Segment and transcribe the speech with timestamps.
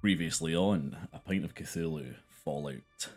[0.00, 3.10] Previously on A Pint of Cthulhu Fallout.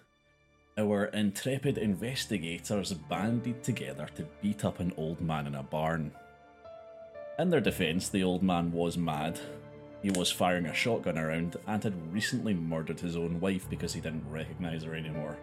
[0.77, 6.11] Our intrepid investigators banded together to beat up an old man in a barn.
[7.39, 9.39] In their defence, the old man was mad.
[10.01, 14.01] He was firing a shotgun around and had recently murdered his own wife because he
[14.01, 15.37] didn't recognise her anymore.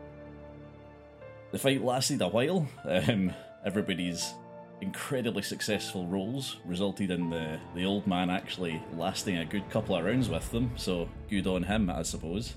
[1.52, 2.68] The fight lasted a while.
[2.84, 3.32] Um,
[3.64, 4.34] everybody's
[4.80, 10.04] incredibly successful rolls resulted in the, the old man actually lasting a good couple of
[10.04, 12.54] rounds with them, so good on him, I suppose.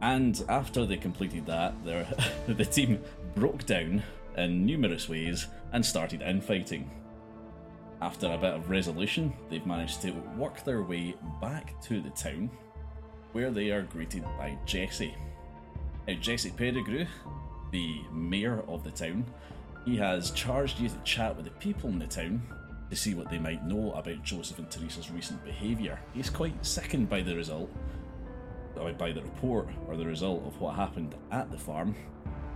[0.00, 1.74] And after they completed that,
[2.46, 3.00] the team
[3.34, 4.02] broke down
[4.36, 6.90] in numerous ways and started infighting.
[8.02, 12.50] After a bit of resolution, they've managed to work their way back to the town,
[13.32, 15.14] where they are greeted by Jesse.
[16.06, 17.06] Now, Jesse Pettigrew,
[17.70, 19.24] the mayor of the town,
[19.84, 22.42] he has charged you to chat with the people in the town
[22.90, 25.98] to see what they might know about Joseph and Teresa's recent behaviour.
[26.12, 27.70] He's quite sickened by the result,
[28.98, 31.94] by the report or the result of what happened at the farm,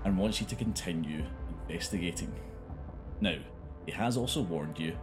[0.05, 1.25] and wants you to continue
[1.69, 2.33] investigating.
[3.21, 3.37] Now,
[3.85, 4.97] he has also warned you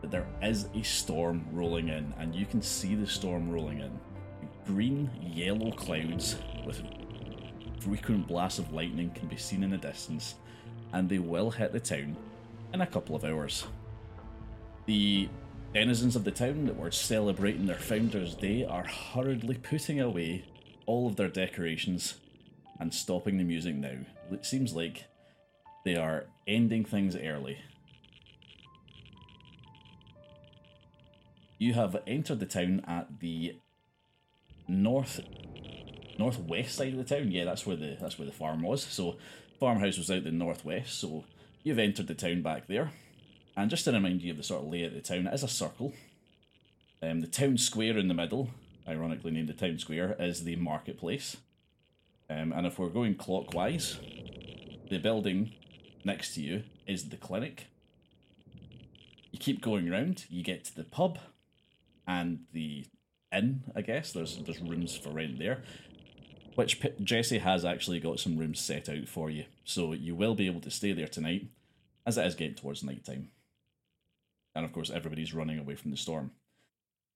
[0.00, 3.98] that there is a storm rolling in, and you can see the storm rolling in.
[4.66, 6.82] Green, yellow clouds with
[7.80, 10.34] frequent blasts of lightning can be seen in the distance,
[10.94, 12.16] and they will hit the town
[12.72, 13.66] in a couple of hours.
[14.86, 15.28] The
[15.74, 20.44] denizens of the town that were celebrating their Founders' Day are hurriedly putting away
[20.86, 22.14] all of their decorations
[22.78, 23.98] and stopping the music now.
[24.30, 25.06] It seems like
[25.84, 27.58] they are ending things early.
[31.58, 33.56] You have entered the town at the
[34.68, 35.20] north
[36.18, 37.32] northwest side of the town.
[37.32, 38.84] Yeah, that's where the that's where the farm was.
[38.84, 39.16] So
[39.64, 41.24] farmhouse was out the northwest, so
[41.62, 42.90] you've entered the town back there.
[43.56, 45.42] And just to remind you of the sort of layout of the town, it is
[45.42, 45.94] a circle.
[47.02, 48.50] Um, the town square in the middle,
[48.86, 51.38] ironically named the town square, is the marketplace.
[52.28, 53.98] Um, and if we're going clockwise,
[54.90, 55.52] the building
[56.04, 57.68] next to you is the clinic.
[59.32, 61.18] You keep going around, you get to the pub
[62.06, 62.84] and the
[63.32, 64.12] inn, I guess.
[64.12, 65.62] There's there's rooms for rent there
[66.54, 70.46] which Jesse has actually got some rooms set out for you, so you will be
[70.46, 71.48] able to stay there tonight,
[72.06, 73.30] as it is getting towards night time.
[74.54, 76.30] And of course, everybody's running away from the storm,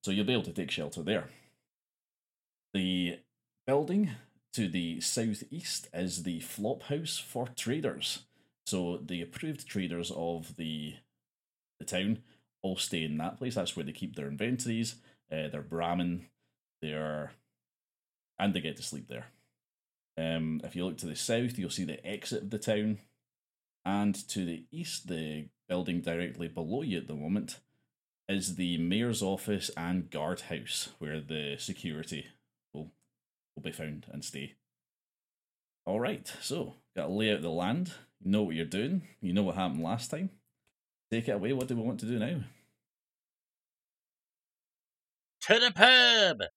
[0.03, 1.29] so you'll be able to take shelter there.
[2.75, 3.19] The
[3.67, 4.11] building
[4.55, 8.25] to the southeast is the flop house for traders.
[8.67, 10.97] So the approved traders of the
[11.79, 12.19] the town
[12.61, 13.55] all stay in that place.
[13.55, 14.97] That's where they keep their inventories,
[15.31, 16.27] uh, their Brahmin,
[16.83, 17.33] their
[18.39, 19.27] and they get to sleep there.
[20.17, 22.99] Um, if you look to the south, you'll see the exit of the town,
[23.85, 27.61] and to the east, the building directly below you at the moment
[28.29, 32.27] is the mayor's office and guardhouse, where the security
[32.73, 32.91] will
[33.55, 34.55] will be found and stay.
[35.87, 37.93] All right, so got to lay out the land.
[38.21, 39.03] You know what you're doing.
[39.21, 40.31] You know what happened last time.
[41.11, 41.53] Take it away.
[41.53, 42.41] What do we want to do now?
[45.43, 46.49] To the pub.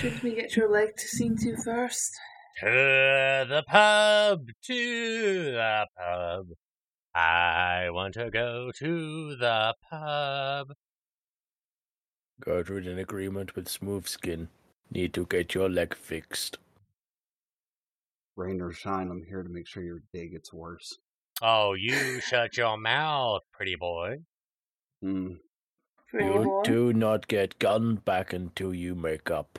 [0.00, 2.10] Should we get your leg to scene two first?
[2.60, 6.46] To the pub, to the pub.
[7.14, 10.68] I want to go to the pub.
[12.40, 14.48] Gertrude in agreement with Smoothskin.
[14.90, 16.56] Need to get your leg fixed.
[18.36, 20.96] Rain or shine, I'm here to make sure your day gets worse.
[21.42, 24.20] Oh, you shut your mouth, pretty boy.
[25.02, 25.34] Hmm.
[26.08, 26.62] Pretty you boy.
[26.62, 29.58] do not get gun back until you make up.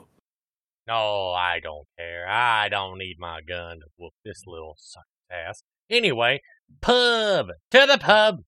[0.88, 2.28] No, I don't care.
[2.28, 5.64] I don't need my gun to whoop this little sucker's ass.
[5.90, 6.42] Anyway,
[6.82, 7.50] pub!
[7.72, 8.44] To the pub!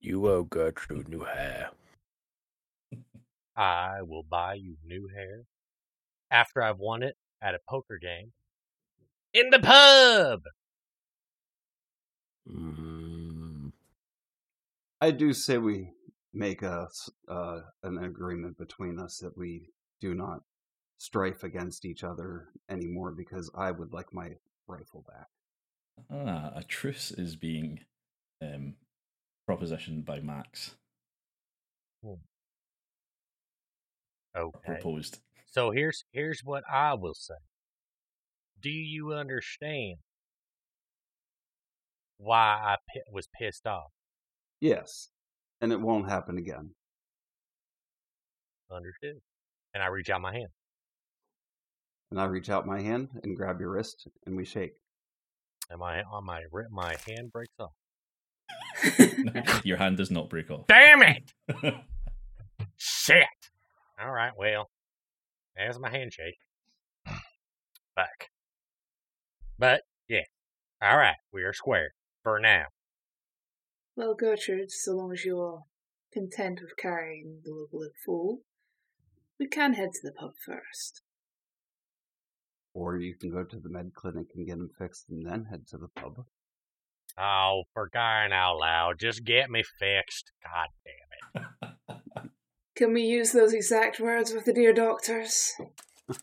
[0.00, 1.70] You owe Gertrude new hair.
[3.56, 5.44] I will buy you new hair
[6.30, 8.32] after I've won it at a poker game.
[9.32, 10.42] In the pub!
[12.48, 13.72] Mm,
[15.00, 15.92] I do say we
[16.32, 19.70] make a s- uh, an agreement between us that we
[20.00, 20.42] do not
[20.98, 24.30] strife against each other anymore because I would like my
[24.66, 25.28] rifle back.
[26.10, 27.80] Ah, a truce is being
[28.42, 28.74] um,
[29.48, 30.74] propositioned by Max.
[34.36, 34.58] Okay.
[34.64, 35.18] Proposed.
[35.46, 37.34] So here's here's what I will say.
[38.60, 39.98] Do you understand
[42.18, 42.76] why I
[43.12, 43.92] was pissed off?
[44.60, 45.10] Yes,
[45.60, 46.70] and it won't happen again.
[48.70, 49.20] Understood.
[49.72, 50.48] And I reach out my hand.
[52.14, 54.74] And I reach out my hand and grab your wrist, and we shake.
[55.68, 57.72] And my on my ri- my hand breaks off.
[59.64, 60.68] Your hand does not break off.
[60.68, 61.32] Damn it!
[62.76, 63.26] Shit!
[64.00, 64.30] All right.
[64.38, 64.70] Well,
[65.56, 66.38] there's my handshake.
[67.96, 68.28] Back.
[69.58, 70.26] But yeah.
[70.80, 71.16] All right.
[71.32, 72.66] We are square for now.
[73.96, 75.64] Well, Gertrude, so long as you're
[76.12, 78.42] content with carrying the local fool,
[79.40, 81.02] we can head to the pub first.
[82.74, 85.66] Or you can go to the med clinic and get them fixed and then head
[85.68, 86.24] to the pub.
[87.16, 90.32] Oh, for crying out loud, just get me fixed.
[90.42, 92.00] God damn it.
[92.76, 95.52] Can we use those exact words with the dear doctors?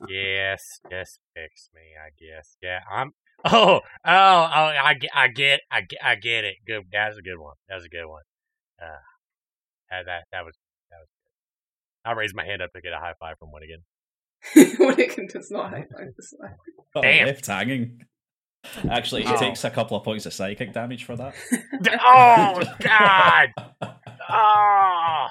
[0.09, 2.57] yes, just fix me, I guess.
[2.61, 3.11] Yeah, I'm.
[3.45, 4.71] Oh, oh, oh!
[4.83, 6.57] I, get- I get, I get, I get it.
[6.67, 6.83] Good.
[6.91, 7.55] That was a good one.
[7.69, 8.21] That was a good one.
[8.79, 8.99] Uh,
[9.89, 10.55] that that that was
[10.91, 11.07] that was.
[11.07, 12.09] Good.
[12.09, 13.49] I raised my hand up to get a high five from
[14.55, 14.77] Winnigan.
[14.77, 16.49] Winnigan does not high five this way.
[16.95, 17.27] Oh, Damn.
[17.27, 18.03] left hanging.
[18.89, 19.37] Actually, he Oh.
[19.37, 21.33] takes a couple of points of psychic damage for that.
[22.03, 23.97] Oh God!
[24.29, 25.27] Oh,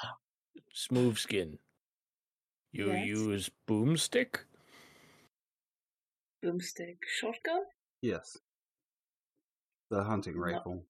[0.73, 1.59] Smooth skin.
[2.73, 3.07] You Yes.
[3.07, 4.37] use boomstick?
[6.45, 7.65] Boomstick shotgun?
[8.03, 8.39] Yes.
[9.91, 10.41] The hunting No.
[10.41, 10.85] rifle.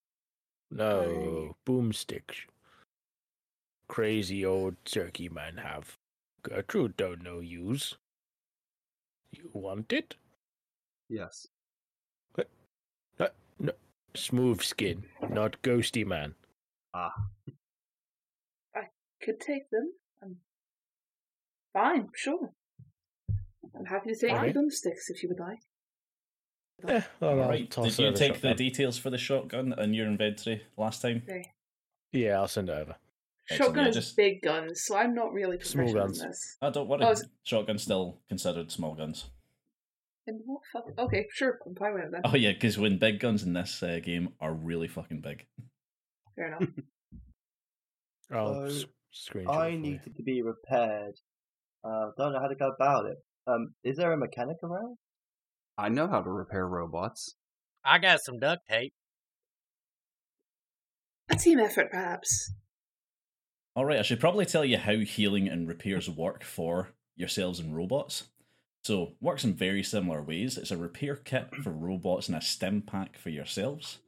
[0.71, 1.57] No, oh.
[1.67, 2.47] boomstick.
[3.89, 5.97] Crazy old turkey man have.
[6.43, 7.97] Gertrude don't know use.
[9.33, 10.17] You want it?
[11.09, 11.49] Yes.
[13.19, 13.73] No,
[14.15, 16.35] Smooth skin, not ghosty man.
[16.95, 17.13] Ah.
[18.75, 18.83] I
[19.23, 19.93] could take them.
[20.23, 20.37] I'm
[21.73, 22.51] fine, sure.
[23.79, 24.55] I'm happy to take Alright.
[24.55, 25.59] the boomsticks if you would like.
[26.89, 29.95] Eh, well, I'll Alright, did you her the take the details for the shotgun in
[29.95, 31.23] your inventory last time?
[31.29, 31.53] Okay.
[32.13, 32.97] Yeah, I'll send it over.
[33.51, 36.21] Excellent, Shotgun yeah, just- big guns, so I'm not really Small guns.
[36.23, 36.57] in this.
[36.63, 37.01] I don't worry.
[37.03, 39.31] Oh, it's- Shotgun's still considered small guns.
[40.27, 40.85] And what fuck?
[40.99, 42.21] Okay, sure, I'm fine with it then.
[42.25, 45.47] Oh yeah, because when big guns in this uh, game are really fucking big.
[46.37, 46.69] Fair enough.
[48.33, 48.87] I'll So,
[49.35, 49.79] s- I it you.
[49.81, 51.15] needed to be repaired.
[51.83, 53.17] Uh, don't know how to go about it.
[53.47, 54.99] Um, is there a mechanic around?
[55.77, 57.35] I know how to repair robots.
[57.85, 58.93] I got some duct tape.
[61.31, 62.53] A team effort, perhaps.
[63.77, 67.75] All right, I should probably tell you how healing and repairs work for yourselves and
[67.77, 68.25] robots.
[68.83, 70.59] So, works in very similar ways.
[70.59, 73.99] It's a repair kit for robots and a stim pack for yourselves.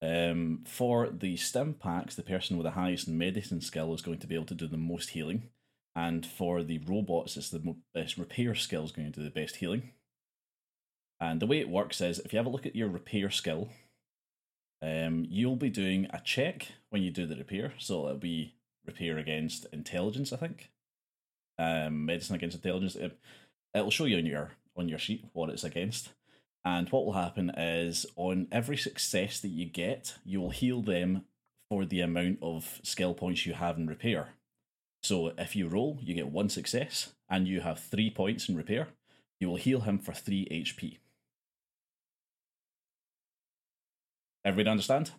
[0.00, 4.26] Um, for the stim packs, the person with the highest medicine skill is going to
[4.26, 5.48] be able to do the most healing,
[5.96, 9.56] and for the robots, it's the best repair skill is going to do the best
[9.56, 9.90] healing.
[11.20, 13.70] And the way it works is, if you have a look at your repair skill,
[14.82, 17.72] um, you'll be doing a check when you do the repair.
[17.78, 18.54] So it'll be
[18.86, 20.70] repair against intelligence, I think.
[21.58, 22.96] Um, medicine against intelligence.
[22.96, 23.16] It,
[23.74, 26.10] it'll show you on your on your sheet what it's against.
[26.64, 31.24] And what will happen is on every success that you get, you will heal them
[31.68, 34.30] for the amount of skill points you have in repair.
[35.02, 38.88] So if you roll, you get one success and you have three points in repair,
[39.38, 40.98] you will heal him for three HP.
[44.44, 45.10] Everybody understand?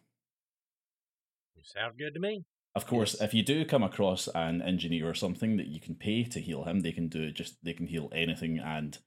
[1.63, 2.43] Sounds good to me.
[2.75, 3.21] Of course, Yes.
[3.29, 6.65] if you do come across an engineer or something that you can pay to heal
[6.65, 8.97] him, they can do it just they can heal anything and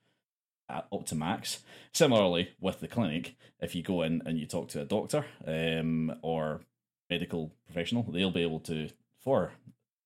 [0.71, 1.63] at, up to max.
[1.93, 6.15] Similarly, with the clinic, if you go in and you talk to a doctor um,
[6.23, 6.63] or
[7.11, 8.89] medical professional, they'll be able to,
[9.23, 9.53] for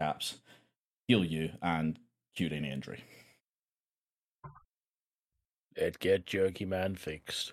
[0.00, 0.38] caps,
[1.06, 1.98] heal you and
[2.34, 3.04] cure any injury.
[5.76, 7.52] Let's get Jerky Man fixed.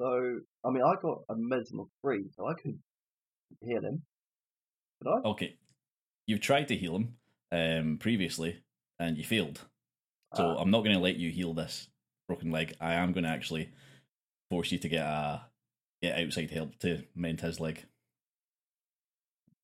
[0.00, 2.78] So, I mean, I got a medicine of three, so I could
[3.60, 4.02] heal him.
[5.02, 5.28] Could I?
[5.28, 5.56] Okay,
[6.26, 7.16] you've tried to heal him
[7.52, 8.62] um, previously
[8.98, 9.60] and you failed.
[10.34, 10.60] So Ah.
[10.60, 11.88] I'm not going to let you heal this
[12.26, 12.74] broken leg.
[12.80, 13.70] I am going to actually
[14.50, 15.42] force you to get a
[16.02, 17.84] get outside help to mend his leg.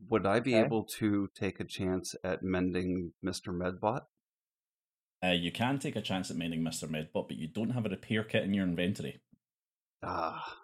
[0.08, 0.64] Would I be Okay.
[0.64, 3.52] able to take a chance at mending Mr.
[3.54, 4.06] Medbot?
[5.24, 7.88] Uh, you can take a chance at mending Mister Medbot, but you don't have a
[7.88, 9.20] repair kit in your inventory.
[10.02, 10.58] Ah,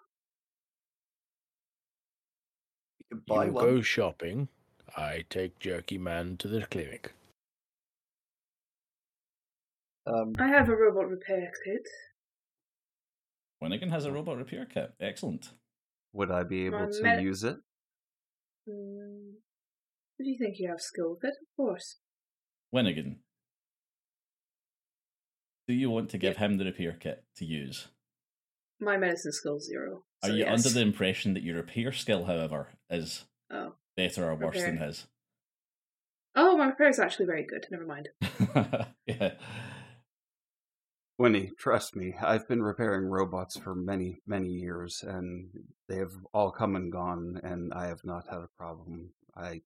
[2.99, 3.65] You could buy you one.
[3.65, 4.49] go shopping.
[4.97, 7.13] I take Jerky Man to the clinic.
[10.05, 11.87] Um, I have a robot repair kit.
[13.63, 14.91] Winnigan has a robot repair kit.
[14.99, 15.49] Excellent.
[16.13, 17.57] would I be able My to med- use it?
[18.67, 19.35] Hmm.
[20.19, 21.33] Do you think you have skill with it?
[21.41, 21.97] Of course.
[22.73, 23.17] Winnigan,
[25.67, 27.87] do you want to give him the repair kit to use?
[28.79, 30.03] My medicine skill zero.
[30.23, 30.65] Are you yes.
[30.65, 33.73] under the impression that your repair skill, however, is Oh.
[33.95, 35.07] Better or worse than his?
[36.35, 37.65] Oh, my repair is actually very good.
[37.69, 38.09] Never mind.
[39.05, 39.31] yeah.
[41.17, 45.49] Winnie, trust me, I've been repairing robots for many, many years, and
[45.87, 49.11] they have all come and gone, and I have not had a problem.
[49.35, 49.61] I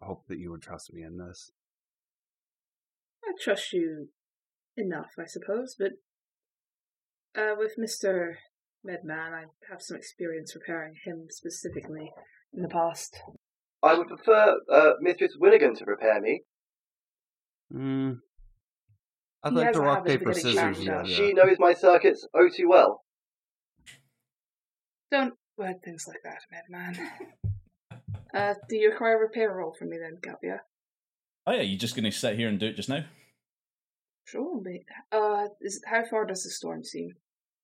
[0.00, 1.52] hope that you would trust me in this.
[3.24, 4.08] I trust you
[4.76, 5.92] enough, I suppose, but
[7.40, 8.34] uh, with Mr.
[8.84, 12.10] Medman, I have some experience repairing him specifically
[12.52, 13.20] in the past.
[13.82, 16.42] I would prefer uh, Mistress Winnigan to repair me.
[17.70, 18.12] Hmm.
[19.42, 20.76] I'd He like has to a rock habit of paper getting scissors.
[20.78, 21.06] smashed Yeah, up.
[21.08, 21.16] yeah.
[21.16, 23.04] She knows my circuits oh too well.
[25.10, 26.98] Don't word things like that, Medman.
[28.34, 30.62] uh, do you require a repair roll from me then, Gabia?
[31.46, 33.04] Oh yeah, you just going to sit here and do it just now?
[34.24, 34.82] Sure, mate.
[35.12, 37.10] Uh, is, how far does the storm seem?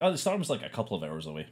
[0.00, 1.46] Oh, the storm's like a couple of hours away.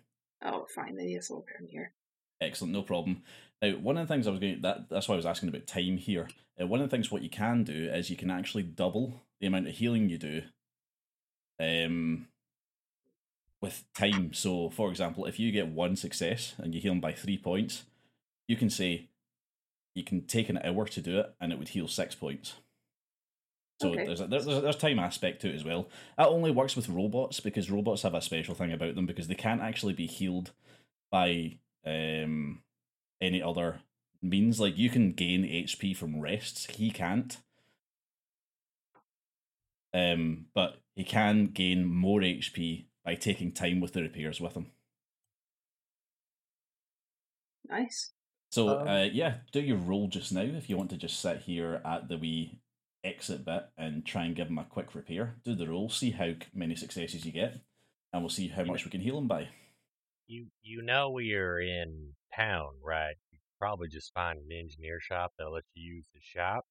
[0.45, 1.93] Oh, fine, then yes, I'll repair me here.
[2.41, 3.23] Excellent, no problem.
[3.61, 5.67] Now, one of the things I was going that that's why I was asking about
[5.67, 6.29] time here.
[6.61, 9.47] Uh, one of the things what you can do is you can actually double the
[9.47, 10.43] amount of healing you do,
[11.59, 12.29] um,
[13.61, 14.33] with time.
[14.33, 17.85] So, for example, if you get one success and you heal them by three points,
[18.49, 19.09] you can say
[19.95, 22.55] you can take an hour to do it, and it would heal six points.
[23.81, 24.05] So Okay.
[24.07, 25.89] there's a, there's a- there's time aspect to it as well.
[26.17, 29.35] That only works with robots because robots have a special thing about them because they
[29.35, 30.53] can't actually be healed
[31.11, 32.63] by um
[33.21, 33.81] any other
[34.23, 34.61] means.
[34.61, 37.37] Like you can gain HP from rests, he can't.
[39.93, 44.67] Um, but he can gain more HP by taking time with the repairs with him.
[47.69, 48.13] Nice.
[48.51, 51.43] So Um, uh, yeah, do your roll just now if you want to just sit
[51.43, 52.61] here at the wee
[53.05, 55.37] exit bit and try and give him a quick repair.
[55.45, 57.61] Do the roll, see how many successes you get,
[58.13, 59.49] and we'll see how much we can heal him by.
[60.31, 63.17] You you know we are in town, right?
[63.33, 66.65] You probably just find an engineer shop that'll let you use the shop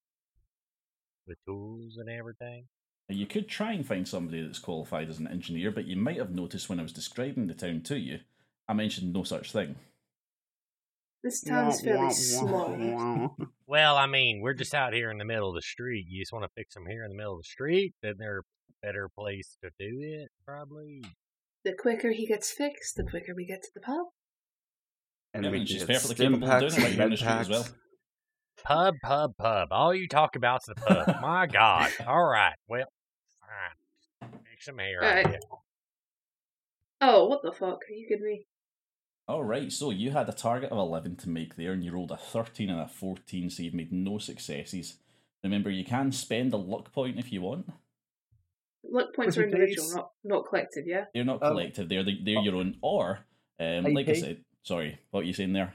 [1.27, 2.67] with tools and everything.
[3.09, 6.31] You could try and find somebody that's qualified as an engineer, but you might have
[6.31, 8.19] noticed when I was describing the town to you,
[8.69, 9.75] I mentioned no such thing.
[11.21, 12.73] This town's fairly small.
[12.79, 13.45] Eh?
[13.67, 16.05] Well, I mean, we're just out here in the middle of the street.
[16.07, 18.45] You just want to fix them here in the middle of the street, then there's
[18.69, 21.03] a better place to do it, probably.
[21.65, 24.07] The quicker he gets fixed, the quicker we get to the pub.
[25.33, 26.91] And Yeah, we and can she's get perfectly stim capable of doing packs it right
[26.91, 27.63] and here in the med street as well.
[27.63, 27.73] packs.
[28.63, 29.67] Pub, pub, pub.
[29.71, 31.15] All you talk about's the pub.
[31.21, 31.91] My God.
[32.07, 32.55] All right.
[32.67, 32.87] Well,
[33.41, 34.31] fine.
[34.51, 35.01] Fix them here.
[35.03, 35.43] I Alright.
[37.01, 37.79] Oh, what the fuck?
[37.89, 38.45] Are you kidding me?
[39.27, 42.11] All right, so you had a target of 11 to make there, and you rolled
[42.11, 44.95] a 13 and a 14, so you've made no successes.
[45.43, 47.69] Remember, you can spend a luck point if you want.
[48.83, 49.95] Luck points are individual, please?
[49.95, 51.05] not not collective, yeah?
[51.13, 52.77] They're not Um, collective, they're, the, they're your own.
[52.81, 53.19] Or,
[53.59, 55.73] um, like I said, sorry, what were you saying there,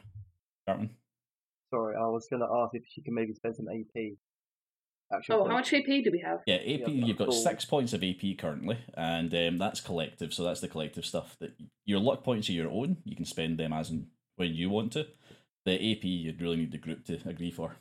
[0.66, 0.90] Cartman?
[1.70, 4.12] Sorry, I was going to ask if she can maybe spend some AP.
[5.12, 5.50] Action Oh, points.
[5.50, 6.40] how much AP do we have?
[6.46, 7.32] Yeah, AP, Yeah, you've got cool.
[7.37, 11.37] six points of AP currently, and um, that's collective, so that's the collective stuff.
[11.40, 11.52] That
[11.84, 14.06] Your luck points are your own, you can spend them as and
[14.37, 15.06] when you want to.
[15.66, 17.76] The AP, you'd really need the group to agree for.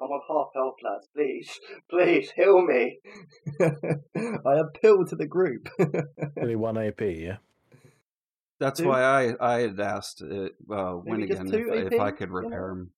[0.00, 1.08] I'm on half health, lads.
[1.14, 2.98] Please, please heal me.
[4.44, 5.68] I appeal to the group.
[6.40, 7.36] Only one AP, yeah.
[8.60, 8.88] That's Two?
[8.88, 12.70] why I I had asked uh, uh, Maybe just Winnigan if, if I could repair
[12.70, 12.90] him.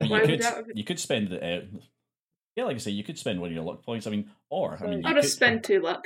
[0.00, 1.60] You could that- you could spend the uh,
[2.56, 4.06] yeah, like I say, you could spend one of your luck points.
[4.06, 6.04] I mean, or I mean, you I'll could, just spend two luck.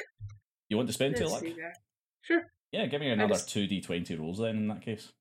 [0.69, 1.43] You want to spend two Let's luck?
[1.43, 1.57] see.
[2.23, 2.43] Sure.
[2.73, 4.57] Yeah, give me another just- two d twenty rolls then.
[4.57, 5.12] In that case,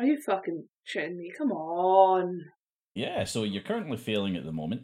[0.00, 1.30] Are you fucking shitting me?
[1.36, 2.40] Come on.
[2.94, 3.24] yeah.
[3.24, 4.82] So you're currently failing at the moment.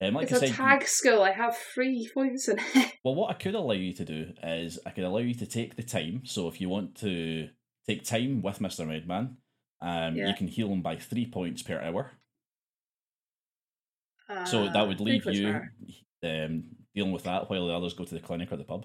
[0.00, 1.22] Um, like it's I a said, you- tag skill.
[1.22, 2.92] I have three points in it.
[3.04, 5.76] Well, what I could allow you to do is I could allow you to take
[5.76, 6.22] the time.
[6.24, 7.48] So if you want to
[7.86, 9.36] take time with Mister Medman,
[9.80, 10.28] um, Yeah.
[10.28, 12.12] you can heal him by three points per hour.
[14.44, 15.48] So that would Uh, leave you
[16.22, 18.84] um, dealing with that while the others go to the clinic or the pub.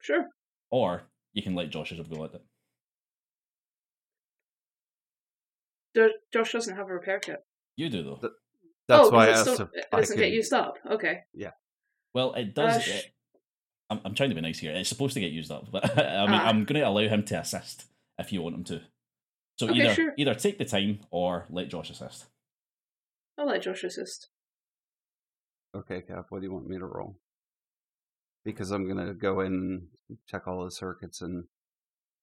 [0.00, 0.24] Sure.
[0.70, 1.02] Or
[1.34, 2.42] you can let Josh have a go at it.
[6.32, 7.38] Josh doesn't have a repair kit.
[7.76, 8.16] You do though.
[8.16, 8.32] Th-
[8.88, 10.74] That's oh, why I it asked still- if it doesn't get used up.
[10.90, 11.20] Okay.
[11.34, 11.50] Yeah.
[12.14, 12.76] Well, it does.
[12.76, 13.12] Uh, sh- it-
[13.88, 14.72] I'm, I'm trying to be nice here.
[14.72, 16.48] It's supposed to get used up, but I mean, Ah.
[16.48, 17.84] I'm going to allow him to assist
[18.18, 18.80] if you want him to.
[19.58, 20.12] So Okay, either sure.
[20.16, 22.26] either take the time or let Josh assist.
[23.38, 24.28] I'll let Josh assist.
[25.74, 27.16] Okay, Cap, what do you want me to roll?
[28.44, 31.44] Because I'm gonna go in, and check all the circuits, and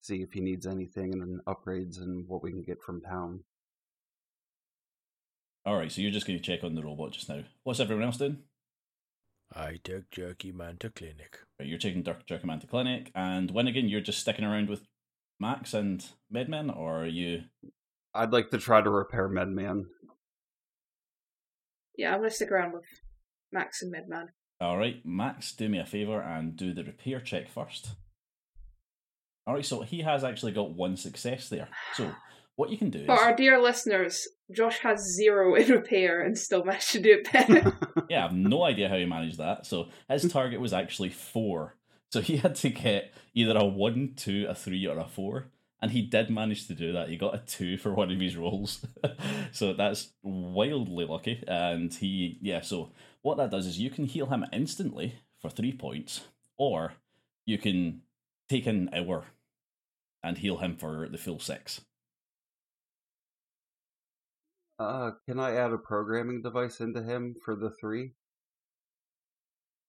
[0.01, 3.41] see if he needs anything and upgrades and what we can get from town.
[5.65, 7.43] All right, so you're just going to check on the robot just now.
[7.63, 8.39] What's everyone else doing?
[9.55, 11.39] I took Jerky Man to clinic.
[11.59, 14.81] Right, you're taking Dirk Jerkman to clinic, and Winnigan you're just sticking around with
[15.39, 17.43] Max and Medman, or are you?
[18.13, 19.85] I'd like to try to repair Medman.
[21.97, 22.85] Yeah, I'm gonna stick around with
[23.51, 24.29] Max and Medman.
[24.59, 27.95] All right, Max, do me a favor and do the repair check first.
[29.45, 31.69] All right, so he has actually got one success there.
[31.93, 32.11] So
[32.55, 36.37] what you can do is For our dear listeners, Josh has zero in repair and
[36.37, 37.77] still managed to do it better.
[38.09, 39.65] yeah, I have no idea how he managed that.
[39.65, 41.77] So his target was actually four.
[42.11, 45.47] So he had to get either a one, two, a three, or a four.
[45.81, 47.09] And he did manage to do that.
[47.09, 48.85] He got a two for one of his rolls.
[49.51, 51.43] so that's wildly lucky.
[51.45, 52.91] And he, yeah, so
[53.21, 56.21] what that does is you can heal him instantly for three points,
[56.57, 56.93] or
[57.45, 58.01] you can
[58.47, 59.25] take an hour
[60.23, 61.81] and heal him for the full six.
[64.79, 68.13] Uh, can I add a programming device into him for the three?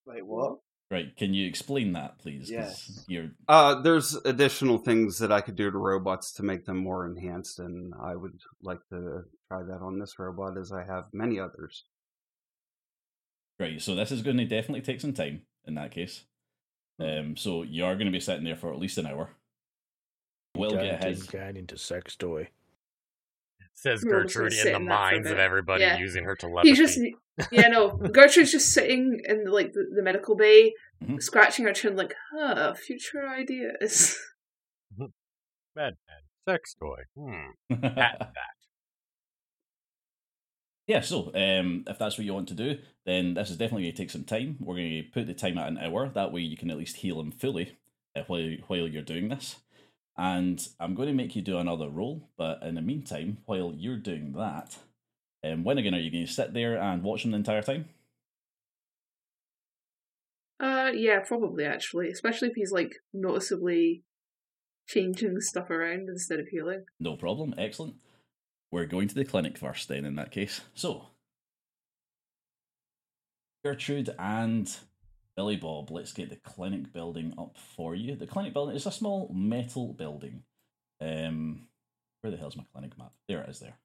[0.06, 0.58] Wait, what?
[0.90, 2.50] Right, can you explain that, please?
[2.50, 3.04] Yes.
[3.08, 7.06] You're Uh, there's additional things that I could do to robots to make them more
[7.06, 11.40] enhanced, and I would like to try that on this robot as I have many
[11.40, 11.84] others.
[13.58, 13.80] right.
[13.80, 16.24] So this is going to definitely take some time in that case.
[17.00, 19.30] Um, so you are going to be sitting there for at least an hour.
[20.56, 21.26] We'll get Turn his.
[21.26, 22.50] Tin into sex toy.
[23.84, 25.82] Says We're all just gonna Gertrude in the in that for a minds of everybody
[25.82, 25.98] Yeah.
[25.98, 26.68] using her telepathy.
[26.70, 26.98] He's just,
[27.52, 27.90] yeah, no.
[27.98, 30.72] Gertrude's just sitting in like the, the medical bay,
[31.04, 31.20] Mhm.
[31.22, 34.18] scratching her chin, like, huh, future ideas.
[34.96, 35.10] Bed
[35.76, 37.02] man, sex toy.
[37.18, 37.50] Hmm.
[37.82, 38.32] Patent that.
[40.86, 41.00] yeah.
[41.00, 43.98] So um, if that's what you want to do, then this is definitely going to
[44.02, 44.56] take some time.
[44.60, 46.08] We're going to put the time at an hour.
[46.08, 47.76] That way you can at least heal him fully
[48.16, 49.56] uh, while while you're doing this.
[50.16, 53.96] And I'm going to make you do another roll, but in the meantime, while you're
[53.96, 54.76] doing that,
[55.44, 57.86] um, Winnigan are you going to sit there and watch him the entire time?
[60.60, 64.04] Uh, yeah, probably actually, especially if he's like noticeably
[64.86, 66.84] changing stuff around instead of healing.
[67.00, 67.54] No problem.
[67.58, 67.96] Excellent.
[68.70, 70.60] We're going to the clinic first, then, in that case.
[70.74, 71.08] So,
[73.64, 74.74] Gertrude and
[75.36, 78.14] Billy Bob, let's get the clinic building up for you.
[78.14, 80.42] The clinic building is a small metal building.
[81.00, 81.66] Um,
[82.20, 83.12] where the hell's my clinic map?
[83.28, 83.58] There it is.
[83.58, 83.76] There.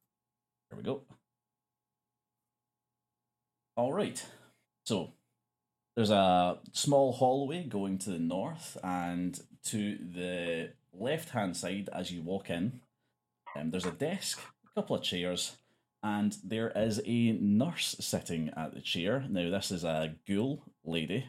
[0.69, 1.01] There we go.
[3.75, 4.23] All right.
[4.85, 5.13] So,
[5.95, 12.11] there's a small hallway going to the north, and to the left hand side as
[12.11, 12.79] you walk in,
[13.55, 15.57] um, there's a desk, a couple of chairs,
[16.03, 19.25] and there is a nurse sitting at the chair.
[19.27, 21.25] Now, this is a ghoul lady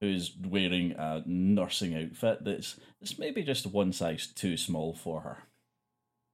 [0.00, 5.38] who's wearing a nursing outfit that's, that's maybe just one size too small for her.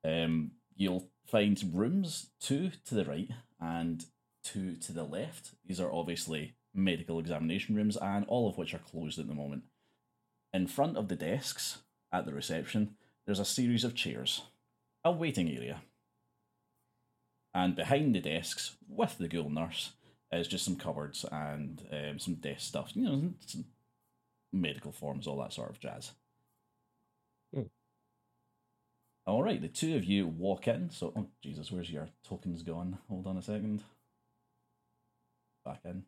[0.04, 4.04] Um, you'll find rooms two to the right and
[4.42, 5.50] two to the left.
[5.64, 9.64] These are obviously medical examination rooms, and all of which are closed at the moment.
[10.52, 11.78] In front of the desks
[12.12, 14.42] at the reception, there's a series of chairs,
[15.04, 15.82] a waiting area.
[17.54, 19.92] And behind the desks, with the ghoul nurse,
[20.32, 23.64] is just some cupboards and um, some desk stuff, you know, some
[24.52, 26.12] medical forms, all that sort of jazz.
[27.54, 27.62] Hmm.
[29.26, 30.90] All right, the two of you walk in.
[30.90, 32.98] So, oh Jesus, where's your tokens gone?
[33.08, 33.82] Hold on a second.
[35.64, 36.04] Back in.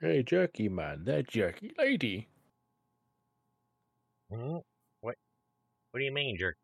[0.00, 2.28] Hey, jerky man, that jerky lady.
[4.30, 4.58] Hmm?
[5.00, 5.16] What?
[5.90, 6.58] What do you mean, jerky?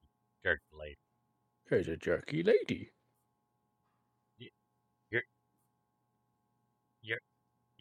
[0.44, 0.98] Jerky lady.
[1.68, 2.90] There's a jerky lady.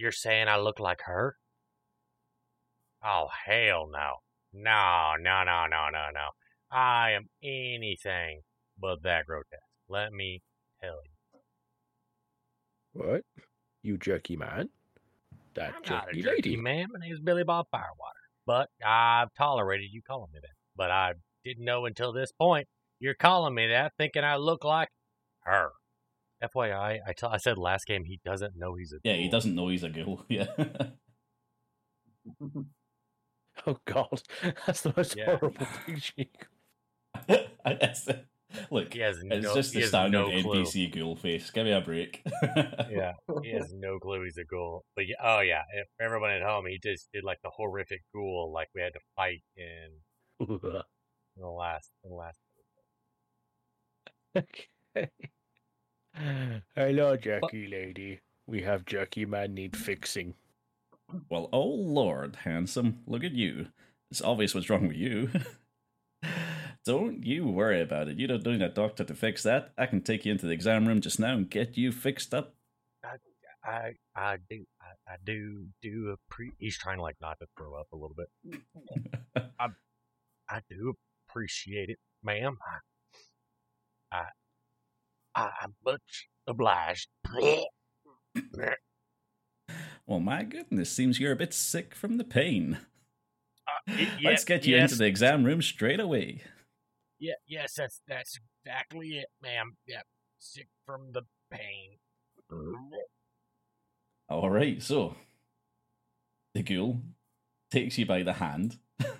[0.02, 1.36] You're saying I look like her?
[3.04, 4.16] Oh hell no.
[4.52, 6.30] No, no, no, no, no, no.
[6.72, 8.42] I am anything
[8.80, 9.62] but that grotesque.
[9.88, 10.42] Let me
[10.82, 11.40] tell you.
[12.94, 13.22] What?
[13.84, 14.70] You jerky man?
[15.54, 16.58] That I'm not a jerky jerky lady.
[16.58, 16.88] man.
[16.92, 17.94] My name's Billy Bob Firewater.
[18.48, 20.56] But I've tolerated you calling me that.
[20.76, 21.14] But I
[21.46, 22.68] didn't know until this point
[23.00, 24.90] you're calling me that, thinking I look like
[25.42, 25.70] her.
[26.44, 29.54] FYI, I, tell, I said last game he doesn't know he's a Yeah, he doesn't
[29.56, 30.24] know he's a ghoul.
[30.30, 30.46] Yeah.
[33.68, 34.22] Oh God,
[34.66, 35.38] that's the most Yeah.
[35.38, 36.30] horrible thing she.
[37.66, 38.08] It's-
[38.70, 40.30] Look, He has it's no, just the has standard no.
[40.30, 41.50] NPC ghoul face.
[41.52, 42.22] Give me a break.
[42.90, 44.84] Yeah, he has no clue he's a ghoul.
[44.96, 48.52] But yeah, oh yeah, if everyone at home, he just did like the horrific ghoul,
[48.54, 49.90] like we had to fight in,
[50.40, 50.48] in
[51.38, 52.38] the last, in the last.
[54.38, 55.10] okay.
[56.76, 58.20] Hello, jerky lady.
[58.48, 60.36] We have jerky man need fixing.
[61.30, 63.68] Well, oh lord, handsome, look at you.
[64.10, 65.30] It's obvious what's wrong with you.
[66.86, 68.18] don't you worry about it.
[68.18, 69.72] You don't need a doctor to fix that.
[69.78, 72.56] I can take you into the exam room just now and get you fixed up.
[73.64, 77.76] I, I do, I, I do, do appre- He's trying to like not to throw
[77.76, 78.62] up a little bit.
[79.60, 79.68] I,
[80.50, 80.96] I do
[81.30, 82.58] appreciate it, ma'am.
[84.12, 84.41] I, I, I
[85.36, 87.08] I'm much obliged.
[90.06, 92.80] Well, my goodness, seems you're a bit sick from the pain.
[93.68, 96.42] Uh, y- Let's get you yes, into the exam room straight away.
[97.20, 99.78] Yeah, yes, that's that's exactly it, ma'am.
[99.86, 100.02] Yeah,
[100.40, 102.00] sick from the pain.
[104.28, 105.16] All right, so
[106.54, 107.02] the ghoul
[107.70, 109.12] takes you by the hand, And,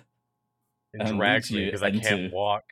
[1.08, 2.64] And drags you because I can't walk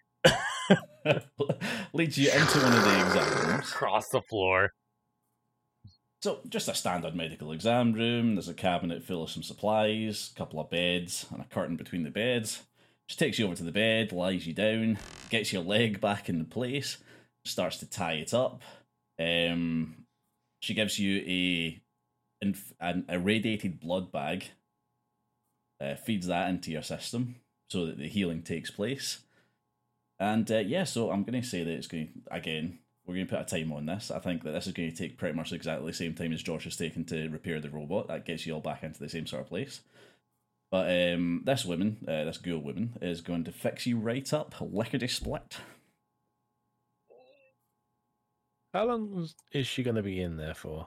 [1.93, 3.71] leads you into one of the exam rooms.
[3.71, 4.73] across the floor.
[6.23, 8.35] So, just a standard medical exam room.
[8.35, 12.03] There's a cabinet full of some supplies, a couple of beds, and a curtain between
[12.03, 12.63] the beds.
[13.07, 14.99] She takes you over to the bed, lies you down,
[15.31, 16.99] gets your leg back in place,
[17.45, 18.63] starts to tie it up.
[19.19, 20.05] Um,
[20.61, 21.81] she gives you a
[22.41, 24.45] inf- an irradiated blood bag,
[25.81, 27.37] uh, feeds that into your system
[27.69, 29.21] so that the healing takes place.
[30.21, 33.27] And uh, yeah, so I'm going to say that it's going to, again, we're going
[33.27, 34.11] to put a time on this.
[34.11, 36.43] I think that this is going to take pretty much exactly the same time as
[36.43, 38.09] Josh has taken to repair the robot.
[38.09, 39.81] That gets you all back into the same sort of place.
[40.71, 44.55] But um, this woman, uh, this ghoul woman, is going to fix you right up,
[44.61, 45.57] lickety split.
[48.73, 50.87] How long is she going to be in there for?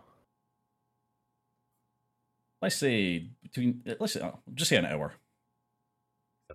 [2.62, 5.14] Let's say between, let's say, oh, just say an hour.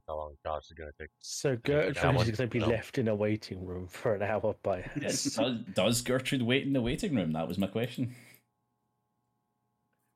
[0.08, 1.10] That's how long Josh is going to take.
[1.20, 2.68] So Gertrude is going to be no.
[2.68, 5.24] left in a waiting room for an hour by Yes.
[5.24, 7.32] does, does Gertrude wait in the waiting room?
[7.32, 8.14] That was my question.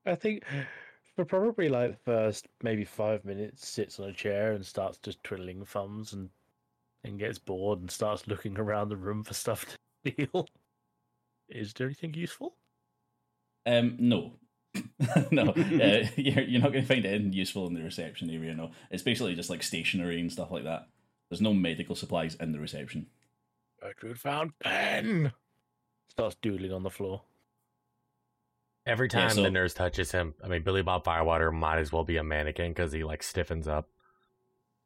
[0.05, 0.43] I think
[1.15, 5.23] for probably like the first maybe five minutes, sits on a chair and starts just
[5.23, 6.29] twiddling thumbs and
[7.03, 9.77] and gets bored and starts looking around the room for stuff to
[10.13, 10.47] steal.
[11.49, 12.55] Is there anything useful?
[13.65, 14.33] Um, no.
[15.31, 18.53] no, uh, you're, you're not going to find anything useful in the reception area.
[18.53, 20.87] No, it's basically just like stationery and stuff like that.
[21.29, 23.07] There's no medical supplies in the reception.
[23.81, 25.33] Gertrude found pen.
[26.09, 27.23] Starts doodling on the floor.
[28.85, 31.91] Every Yeah, time so- the nurse touches him, I mean, Billy Bob Firewater might as
[31.91, 33.89] well be a mannequin because he like stiffens up.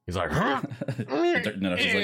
[0.06, 0.62] He's like, huh?
[0.98, 2.04] the nurse is like,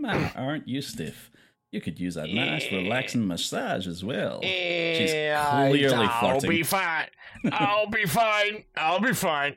[0.00, 1.30] "Well, my man, aren't you stiff?
[1.72, 6.50] You could use a nice, relaxing massage as well." She's clearly I'll flirting.
[6.50, 7.06] be fine.
[7.50, 8.64] I'll be fine.
[8.76, 9.56] I'll be fine.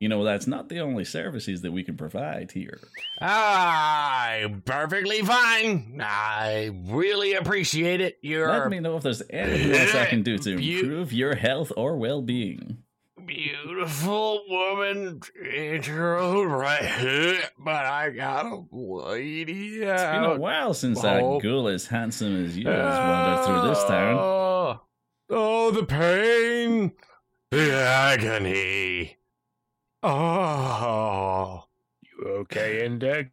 [0.00, 2.78] You know, that's not the only services that we can provide here.
[3.20, 6.00] I'm perfectly fine.
[6.00, 8.16] I really appreciate it.
[8.22, 11.34] You're Let me know if there's anything else I can do to You- improve your
[11.34, 12.78] health or well-being.
[12.78, 12.87] a
[13.28, 15.20] beautiful woman
[15.54, 21.36] in your own right, but I gotta wait It's been a while since Oh.
[21.36, 24.16] a ghoul as handsome as you has wandered through this town.
[24.18, 24.80] Oh,
[25.30, 26.92] oh, the pain,
[27.50, 29.18] the agony.
[30.02, 31.64] Oh,
[32.02, 33.30] You okay, Indeg?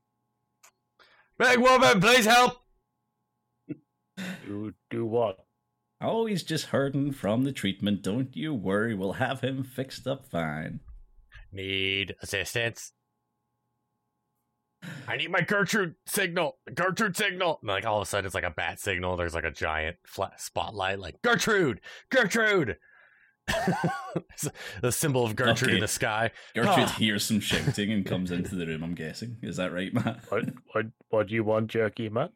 [1.40, 2.58] big woman, please help.
[4.48, 5.45] You do what?
[6.06, 8.02] Oh, he's just hurting from the treatment.
[8.02, 10.80] Don't you worry, we'll have him fixed up fine.
[11.52, 12.92] Need assistance.
[15.08, 16.58] I need my Gertrude signal.
[16.74, 17.58] Gertrude signal.
[17.62, 19.16] And like all of a sudden, it's like a bat signal.
[19.18, 22.78] There's like a giant flat spotlight, like Gertrude, Gertrude.
[24.82, 25.76] The symbol of Gertrude Okay.
[25.76, 26.32] in the sky.
[26.54, 26.96] Gertrude Ah.
[26.98, 29.38] hears some shouting and comes into the room, I'm guessing.
[29.42, 30.20] Is that right, Matt?
[30.30, 32.30] What what what do you want, jerky man?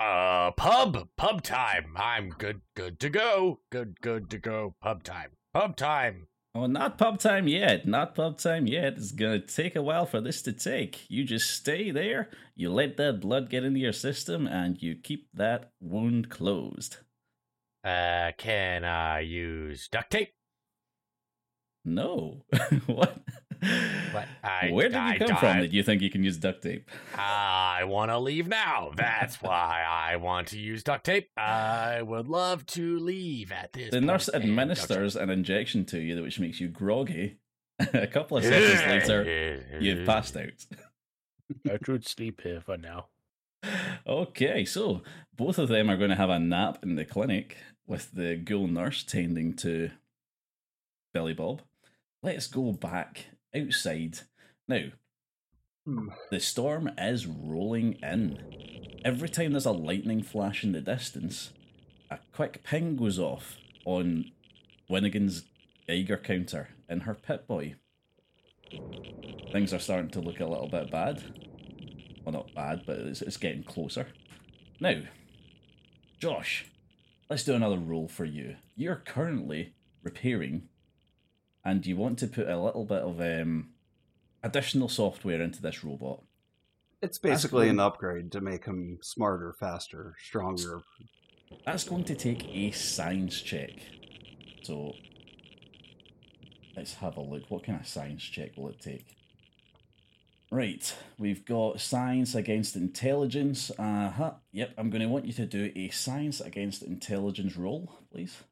[0.00, 1.94] Uh, pub, pub time.
[1.96, 3.60] I'm good, good to go.
[3.70, 4.76] Good, good to go.
[4.80, 6.28] Pub time, pub time.
[6.54, 7.86] Oh, not pub time yet.
[7.86, 8.94] Not pub time yet.
[8.94, 11.04] It's gonna take a while for this to take.
[11.08, 15.28] You just stay there, you let that blood get into your system, and you keep
[15.34, 16.98] that wound closed.
[17.84, 20.32] Uh, can I use duct tape?
[21.84, 22.44] No.
[22.86, 23.18] what?
[23.60, 24.26] What?
[24.42, 25.62] I- Where did you I come from died.
[25.64, 26.88] that you think you can use duct tape?
[27.16, 28.92] I want to leave now.
[28.96, 31.28] That's why I want to use duct tape.
[31.36, 33.90] I would love to leave at this.
[33.90, 37.38] The nurse administers an injection to you, which makes you groggy.
[37.92, 40.66] a couple of seconds later, you've passed out.
[41.66, 43.06] Gertrude sleep here for now.
[44.06, 45.02] Okay, so
[45.36, 48.66] both of them are going to have a nap in the clinic with the ghoul
[48.68, 49.90] nurse tending to
[51.14, 51.62] Billy Bob.
[52.22, 54.20] Let's go back outside.
[54.66, 54.88] Now,
[55.84, 56.08] Hmm.
[56.30, 59.00] the storm is rolling in.
[59.04, 61.52] Every time there's a lightning flash in the distance,
[62.10, 63.56] a quick ping goes off
[63.86, 64.30] on
[64.90, 65.44] Winnigan's
[65.86, 67.76] Geiger counter in her Pip-Boy.
[69.52, 71.22] Things are starting to look a little bit bad.
[72.24, 74.08] Well, not bad, but it's, it's getting closer.
[74.80, 75.00] Now,
[76.20, 76.66] Josh,
[77.30, 78.56] let's do another roll for you.
[78.76, 80.68] You're currently repairing,
[81.68, 83.68] and you want to put a little bit of um,
[84.42, 86.22] additional software into this robot.
[87.02, 87.70] It's basically cool.
[87.72, 90.80] an upgrade to make him smarter, faster, stronger.
[91.66, 93.70] That's going to take a science check.
[94.62, 94.94] So,
[96.74, 97.42] let's have a look.
[97.50, 99.14] What kind of science check will it take?
[100.50, 103.70] Right, we've got science against intelligence.
[103.78, 104.32] Uh huh.
[104.52, 108.42] Yep, I'm going to want you to do a science against intelligence roll, please.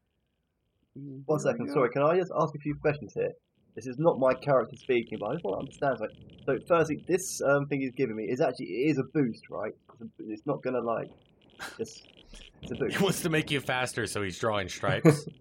[1.26, 3.32] One second, sorry, can I just ask a few questions here?
[3.74, 6.00] This is not my character speaking, but I just want to understand.
[6.00, 6.11] Like,
[6.46, 9.72] so, firstly, this um, thing he's giving me is actually it is a boost, right?
[10.00, 11.11] It's, a, it's not gonna like
[11.76, 12.09] just
[12.62, 12.96] it's a boost.
[12.96, 15.26] He wants to make you faster, so he's drawing stripes.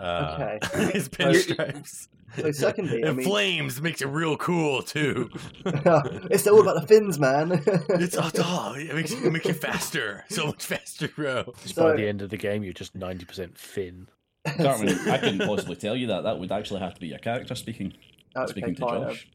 [0.00, 0.90] Uh, Okay.
[0.94, 2.08] his So- pinstripes.
[2.36, 5.28] So, secondly, I and mean, flames makes it real cool too.
[5.64, 7.62] it's all about the fins, man.
[7.90, 11.52] It's all, oh, it makes it makes you faster, so much faster, bro.
[11.62, 14.08] Just So- by the end of the game, you're just 90% Finn.
[14.46, 16.22] Cartman, I couldn't possibly tell you that.
[16.22, 17.92] That would actually have to be your character speaking.
[18.36, 19.02] Okay, speaking to fine.
[19.02, 19.28] Josh.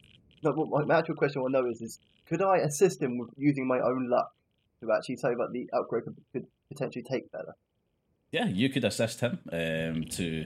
[0.43, 0.53] No,
[0.85, 4.09] my, actual question I know is, is could I assist him with using my own
[4.09, 4.31] luck
[4.81, 7.55] to actually say that the upgrade could, could potentially take better?
[8.31, 10.45] Yeah, you could assist him um, to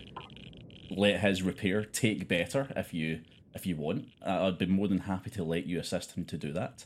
[0.90, 3.22] let his repair take better if you
[3.56, 4.06] if you want.
[4.26, 6.86] Uh, I'd be more than happy to let you assist him to do that.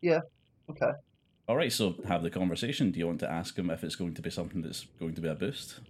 [0.00, 0.20] Yeah.
[0.70, 0.90] Okay.
[1.48, 2.90] All right, so have the conversation.
[2.90, 5.20] Do you want to ask him if it's going to be something that's going to
[5.20, 5.80] be a boost?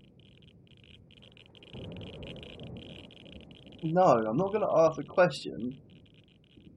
[3.83, 5.79] No, I'm not going to ask a question,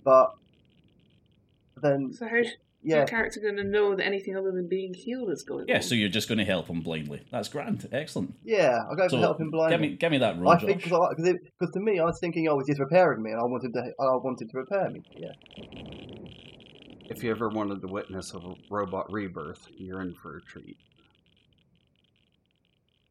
[0.04, 0.30] but
[1.82, 2.48] then So how's
[2.84, 5.78] yeah, your character going to know that anything other than being healed is going Yeah,
[5.78, 5.82] on?
[5.82, 7.22] so you're just going to help him blindly.
[7.32, 7.88] That's grand.
[7.92, 8.34] Excellent.
[8.44, 9.72] yeah, I'll go for So helping blind.
[9.72, 10.66] give me give me that roll, I Josh.
[10.66, 11.16] think because
[11.60, 13.80] because to me, I was thinking, oh, he's just repairing me, and I wanted to,
[13.80, 15.02] I wanted to repair me.
[15.18, 15.34] Yeah.
[17.10, 20.78] If you ever wanted to witness a robot rebirth, you're in for a treat.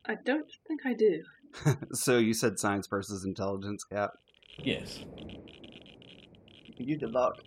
[0.06, 1.22] I don't think I do.
[1.92, 4.12] so you said science versus intelligence, Cap?
[4.58, 5.00] Yes.
[6.76, 7.38] You did luck.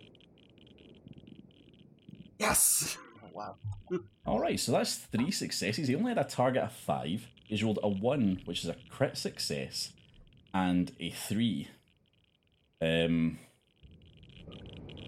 [2.38, 2.96] Yes!
[3.22, 3.56] Oh, wow.
[4.26, 5.88] All right, so that's three successes.
[5.88, 7.28] He only had a target of five.
[7.46, 9.92] He's rolled a one, which is a crit success,
[10.52, 11.68] and a three.
[12.80, 13.38] Um,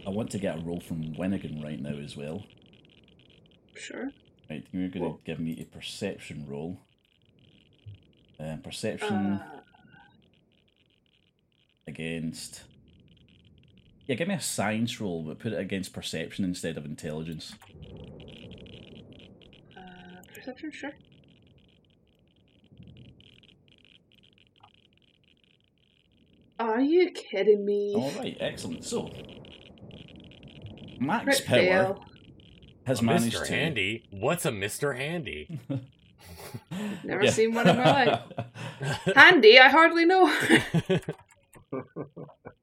[0.06, 2.44] I want to get a roll from Winnigan right now as well.
[3.74, 4.10] Sure.
[4.48, 6.85] Right, you're going to give me a perception roll.
[8.38, 9.60] Um, perception Uh,
[11.86, 12.64] against.
[14.06, 17.54] Yeah, give me a science roll, but put it against perception instead of intelligence.
[19.76, 19.80] uh,
[20.34, 20.92] perception, sure.
[26.58, 27.94] Are you kidding me?
[27.96, 28.84] All right, excellent.
[28.84, 29.10] So,
[30.98, 32.04] Max Crit Power fail.
[32.86, 33.44] has managed Mr.
[33.46, 33.52] to.
[33.54, 34.04] Handy.
[34.10, 34.96] What's a Mr.
[34.96, 35.60] Handy?
[37.04, 37.30] Never Yeah.
[37.30, 38.20] seen one in my life.
[39.16, 40.26] Handy, I hardly know.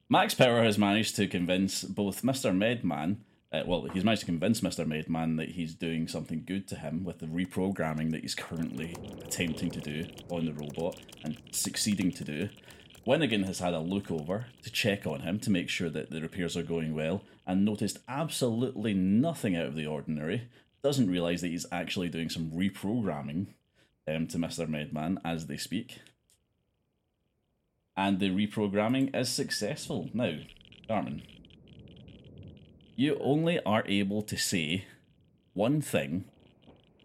[0.08, 2.54] Max Power has managed to convince both Mr.
[2.56, 3.18] Medman,
[3.52, 4.84] uh, well, he's managed to convince Mr.
[4.84, 9.70] Medman that he's doing something good to him with the reprogramming that he's currently attempting
[9.70, 12.48] to do on the robot and succeeding to do.
[13.06, 16.20] Winnigan has had a look over to check on him to make sure that the
[16.20, 20.48] repairs are going well and noticed absolutely nothing out of the ordinary.
[20.84, 23.48] Doesn't realise that he's actually doing some reprogramming
[24.06, 24.68] um, to Mr.
[24.68, 25.98] Medman as they speak
[27.96, 30.10] and the reprogramming is successful.
[30.12, 30.38] Now,
[30.88, 31.22] Carmen,
[32.96, 34.86] you only are able to say
[35.54, 36.24] one thing,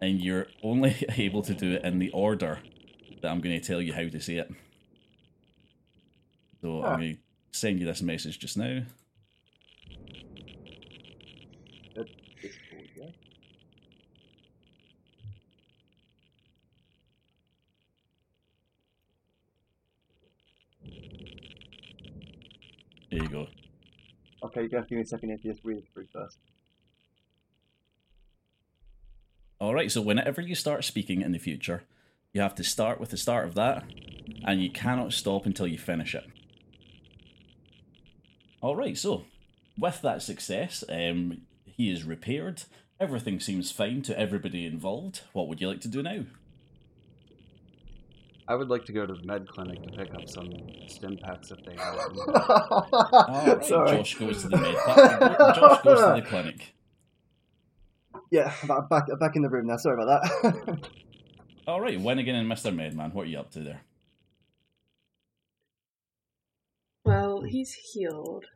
[0.00, 2.60] and you're only able to do it in the order
[3.22, 4.50] that I'm going to tell you how to say it.
[6.62, 6.92] So Ah.
[6.94, 8.82] I'm going to send you this message just now.
[12.40, 13.10] Discord, yeah.
[23.10, 23.46] There you go.
[24.42, 26.38] Okay, you guys give me a second here to just read through first.
[29.60, 31.84] All right, so whenever you start speaking in the future,
[32.32, 33.84] you have to start with the start of that,
[34.44, 36.24] and you cannot stop until you finish it.
[38.62, 39.24] All right, so
[39.78, 42.62] with that success, um, he is repaired.
[42.98, 45.22] Everything seems fine to everybody involved.
[45.32, 46.24] What would you like to do now?
[48.50, 50.50] I would like to go to the med clinic to pick up some
[50.88, 52.18] stim packs if they have them.
[52.34, 53.96] All right, Sorry.
[53.98, 54.74] Josh goes to the med.
[55.54, 56.74] Josh goes to the clinic.
[58.32, 59.76] Yeah, I'm back, back in the room now.
[59.76, 60.88] Sorry about that.
[61.68, 63.82] All right, Winnigan and Mister Medman, what are you up to there?
[67.04, 68.46] Well, he's healed.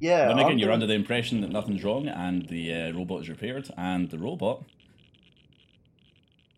[0.00, 0.28] yeah.
[0.28, 3.28] Winnigan, I'm you're gonna- under the impression that nothing's wrong and the uh, robot is
[3.30, 4.64] repaired, and the robot,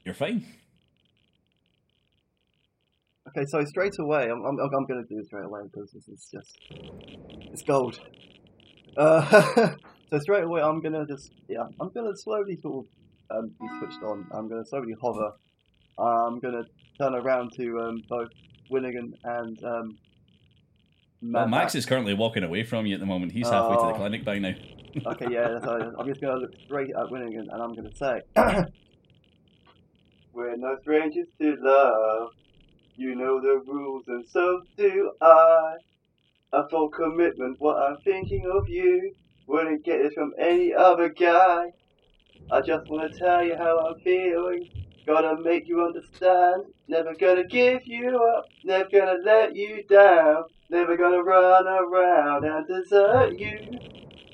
[0.05, 0.45] you're fine.
[3.35, 6.07] Okay, so straight away, I'm, I'm, I'm going to do this straight away because this
[6.09, 6.59] is just
[7.53, 7.99] it's gold.
[8.97, 9.71] Uh,
[10.11, 12.85] so straight away, I'm going to just yeah, I'm going to slowly sort
[13.31, 14.27] of um, be switched on.
[14.33, 15.31] I'm going to slowly hover.
[15.99, 16.65] I'm going to
[17.03, 18.29] turn around to um, both
[18.71, 19.99] Winnigan and um,
[21.23, 23.33] Well, Mad Max is currently walking away from you at the moment.
[23.33, 23.97] He's halfway to the Oh.
[23.97, 24.53] clinic by now.
[25.07, 27.97] Okay, yeah, so I'm just going to look straight at Winnigan and I'm going to
[27.97, 28.21] say,
[30.35, 32.29] We're no strangers to love.
[32.97, 35.77] You know the rules and so do I.
[36.53, 39.15] A full commitment, what I'm thinking of you.
[39.47, 41.73] Wouldn't get it from any other guy.
[42.51, 44.69] I just want to tell you how I'm feeling.
[45.07, 46.65] Gotta make you understand.
[46.87, 48.45] Never gonna give you up.
[48.65, 50.45] Never gonna let you down.
[50.71, 53.79] Never gonna run around and desert you.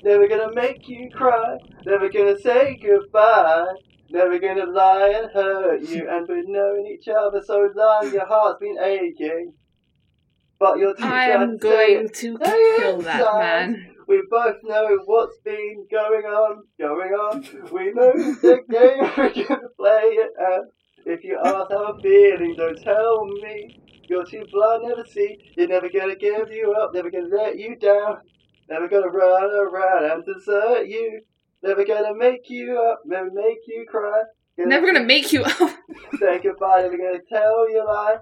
[0.03, 1.57] Never gonna make you cry.
[1.85, 3.73] Never gonna say goodbye.
[4.11, 6.07] Never gonna lie and hurt you.
[6.09, 9.53] And we've known each other so long, your heart's been aching.
[10.59, 13.95] But you're too I am going to kill that man.
[14.07, 17.43] We both know what's been going on, going on.
[17.71, 20.31] We know the game we're gonna play it.
[20.37, 20.65] And
[21.05, 23.79] if you ask how I'm feeling, don't tell me.
[24.09, 25.37] You're too blind, never see.
[25.55, 28.17] You're never gonna give you up, never gonna let you down.
[28.67, 31.21] Never gonna run around and desert you.
[31.63, 34.23] Never gonna make you up, never make you cry.
[34.57, 35.57] Never gonna make you up.
[36.19, 38.17] say goodbye, never gonna tell you a lie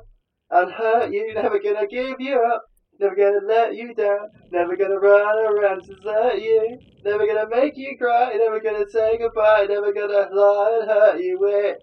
[0.52, 2.64] and hurt you, never gonna give you up,
[3.00, 7.76] never gonna let you down, never gonna run around to desert you, never gonna make
[7.78, 11.38] you cry, never gonna say goodbye, never gonna lie and hurt you.
[11.40, 11.76] Wait,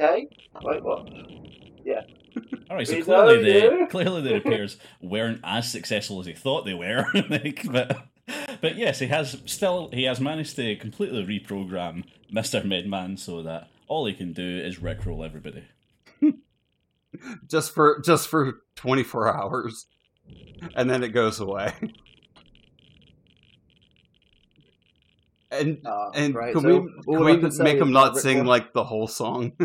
[0.00, 0.26] okay?
[0.62, 1.08] Wait, what?
[1.84, 2.02] Yeah.
[2.70, 3.86] All right, so We clearly know the you.
[3.90, 7.04] clearly the repairs weren't as successful as he thought they were.
[7.30, 8.06] like, but
[8.60, 13.68] but yes, he has still he has managed to completely reprogram Mister Medman so that
[13.88, 15.64] all he can do is rickroll everybody.
[17.48, 19.86] just for just for 24 hours.
[20.74, 21.74] And then it goes away.
[25.50, 26.74] And Ah, and right, can so we,
[27.06, 29.52] all can we can make him not sing like the whole song?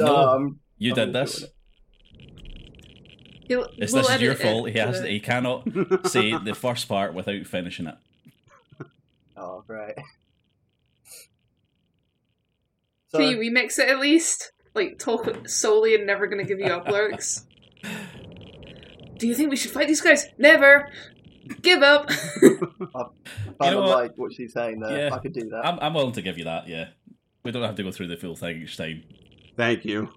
[0.00, 1.44] No, um, You I'm did all this.
[3.48, 4.68] Doing He'll, This, we'll this is your fault.
[4.70, 5.64] He has the- he cannot
[6.06, 7.96] say the first part without finishing it.
[9.40, 9.94] Oh, right.
[13.14, 14.52] Can you remix it at least?
[14.74, 17.46] Like talk solely and never gonna give you up lyrics.
[19.18, 20.26] Do you think we should fight these guys?
[20.38, 20.88] Never.
[21.62, 22.10] Give up.
[22.10, 22.58] I You
[23.60, 23.96] kind know of what?
[23.96, 25.06] like what she's saying there.
[25.08, 25.14] Yeah.
[25.14, 25.64] I could do that.
[25.66, 26.68] I'm I'm willing to give you that.
[26.68, 26.88] Yeah,
[27.44, 29.02] we don't have to go through the full thing each time,
[29.56, 30.08] thank you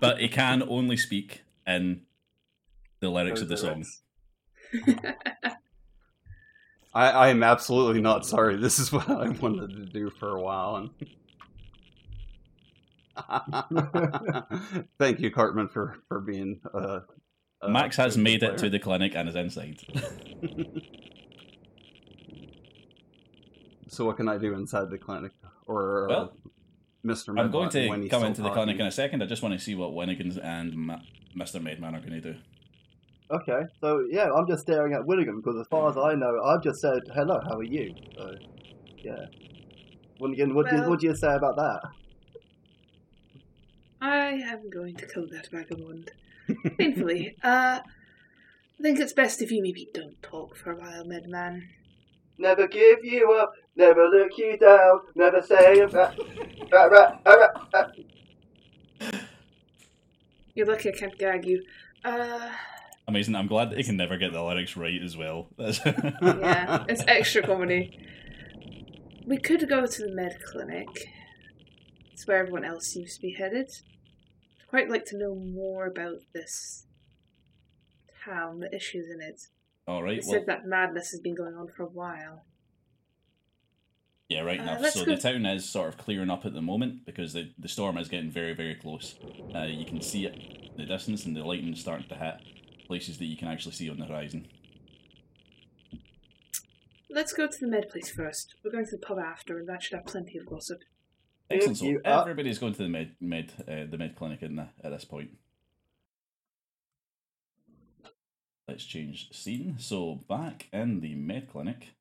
[0.00, 2.02] but he can only speak in
[3.00, 3.84] the lyrics of the song.
[6.92, 10.40] I, I am absolutely not sorry this is what i wanted to do for a
[10.40, 10.90] while and
[14.98, 17.00] thank you cartman for for being uh,
[17.60, 19.76] uh Max has good made it to the clinic and is inside.
[23.88, 25.32] so what can i do inside the clinic
[25.66, 26.32] or uh, Well,
[27.04, 29.22] mr I'm going to come still into the clinic in a second.
[29.22, 31.00] I just want to see what Winnigans and Ma-
[31.36, 31.62] Mr.
[31.62, 32.36] Medman are going to do.
[33.30, 36.62] Okay, so yeah, I'm just staring at Winnigan because as far as I know, I've
[36.62, 37.40] just said hello.
[37.48, 37.94] How are you?
[38.16, 38.34] So
[38.98, 39.26] yeah,
[40.20, 41.80] Winnigan, what do you, Well- what do you say about that?
[44.02, 46.10] I am going to kill that vagabond.
[46.78, 47.36] Painfully.
[47.44, 51.68] Uh, I think it's best if you maybe don't talk for a while, Medman.
[52.38, 56.14] Never give you up, never look you down, never say a ra-
[56.72, 57.90] ra- ra- ra- ra-
[60.54, 61.62] You're lucky I can't gag you.
[62.02, 62.50] Uh,
[63.10, 63.34] Amazing.
[63.34, 65.48] I'm glad that he can never get the lyrics right as well.
[65.58, 67.98] Yeah, it's extra comedy.
[69.26, 70.86] We could go to the med clinic.
[72.12, 73.68] It's where everyone else seems to be headed.
[74.60, 76.86] I'd quite like to know more about this
[78.24, 79.40] town, the issues in it.
[79.88, 80.20] All right.
[80.22, 82.44] Well, said that madness has been going on for a while.
[84.28, 84.86] yeah, right Uh, enough.
[84.92, 87.66] so go- the town is sort of clearing up at the moment because the, the
[87.68, 89.16] storm is getting very, very close.
[89.52, 92.34] Uh, you can see it in the distance, and the lightning is starting to hit
[92.90, 94.48] places that you can actually see on the horizon.
[97.08, 98.56] Let's go to the med place first.
[98.64, 100.80] We're going to the pub after, and that should have plenty of gossip.
[101.48, 101.78] Excellent.
[101.78, 105.04] So everybody's going to the med med uh, the med clinic in the, at this
[105.04, 105.30] point.
[108.68, 109.76] Let's change scene.
[109.78, 111.94] So back in the med clinic,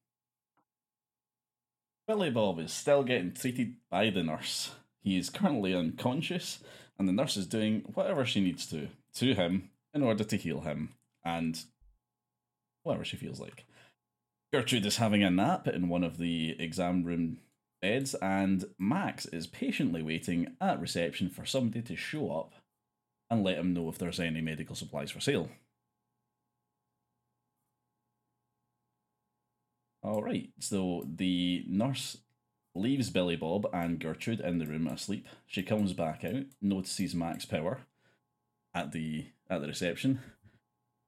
[2.07, 4.71] Billy Bob is still getting treated by the nurse.
[5.03, 6.63] He is currently unconscious,
[6.97, 8.87] and the nurse is doing whatever she needs to
[9.19, 11.63] to him in order to heal him and
[12.83, 13.65] whatever she feels like.
[14.51, 17.37] Gertrude is having a nap in one of the exam room
[17.81, 22.53] beds, and Max is patiently waiting at reception for somebody to show up
[23.29, 25.49] and let him know if there's any medical supplies for sale.
[30.01, 32.17] All right, so the nurse
[32.73, 35.27] leaves Billy Bob and Gertrude in the room asleep.
[35.45, 37.81] She comes back out, notices Max Power
[38.73, 40.19] at the at the reception,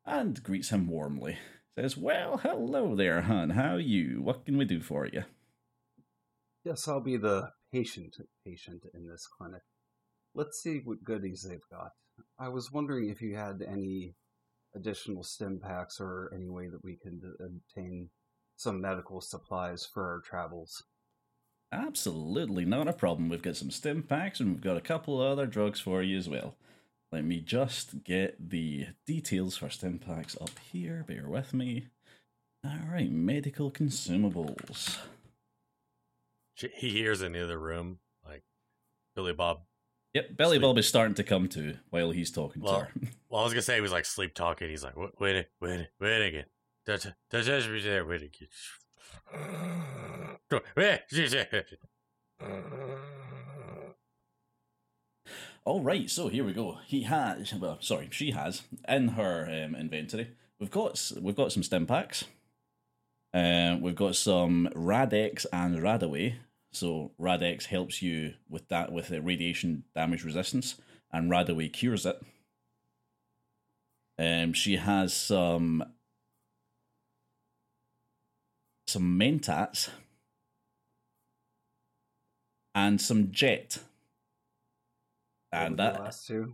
[0.05, 1.37] and greets him warmly.
[1.77, 3.51] Says, Well, hello there, hun.
[3.51, 4.21] How you?
[4.21, 5.23] What can we do for you?
[6.63, 8.15] Yes, I'll be the patient
[8.45, 9.61] patient in this clinic.
[10.35, 11.91] Let's see what goodies they've got.
[12.39, 14.15] I was wondering if you had any
[14.75, 18.09] additional stim packs or any way that we could obtain
[18.55, 20.83] some medical supplies for our travels.
[21.71, 23.29] Absolutely not a problem.
[23.29, 26.29] We've got some stim packs and we've got a couple other drugs for you as
[26.29, 26.55] well.
[27.12, 31.03] Let me just get the details for stim packs up here.
[31.07, 31.88] Bear with me.
[32.66, 34.97] Alright, medical consumables.
[36.55, 38.43] She- He hears in the other room, like
[39.16, 39.62] Billy Bob.
[40.14, 40.62] Yep, Billy Sleep.
[40.62, 42.91] Bob is starting to come to while he's talking Well, to her.
[43.30, 44.70] Well, I was gonna say he was like sleep talking.
[44.70, 46.45] He's like, wait, wait, wait, wait again.
[46.86, 48.05] Does does does be there?
[48.05, 48.49] Wait again.
[55.64, 56.80] All right, so here we go.
[56.88, 60.32] He has, well, sorry, she has in her um, inventory.
[60.59, 62.26] We've got we've got some stim packs.
[63.32, 66.36] Um, we've got some Rad-X and Radaway.
[66.72, 70.82] So Rad-X helps you with that with the radiation damage resistance,
[71.12, 72.20] and Radaway cures it.
[74.18, 75.84] Um, she has some
[78.88, 79.89] some Mentats
[82.74, 83.78] and some Jet.
[85.51, 86.53] And that last two.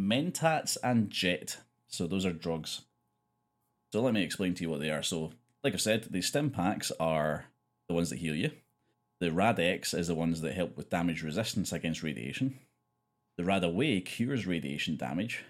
[0.00, 1.58] Mentats and Jet.
[1.86, 2.82] So those are drugs.
[3.92, 5.02] So let me explain to you what they are.
[5.02, 5.32] So,
[5.62, 7.46] like I said, the stim packs are
[7.88, 8.50] the ones that heal you.
[9.20, 12.58] The Rad-X is the ones that help with damage resistance against radiation.
[13.36, 15.44] The Radaway cures radiation damage.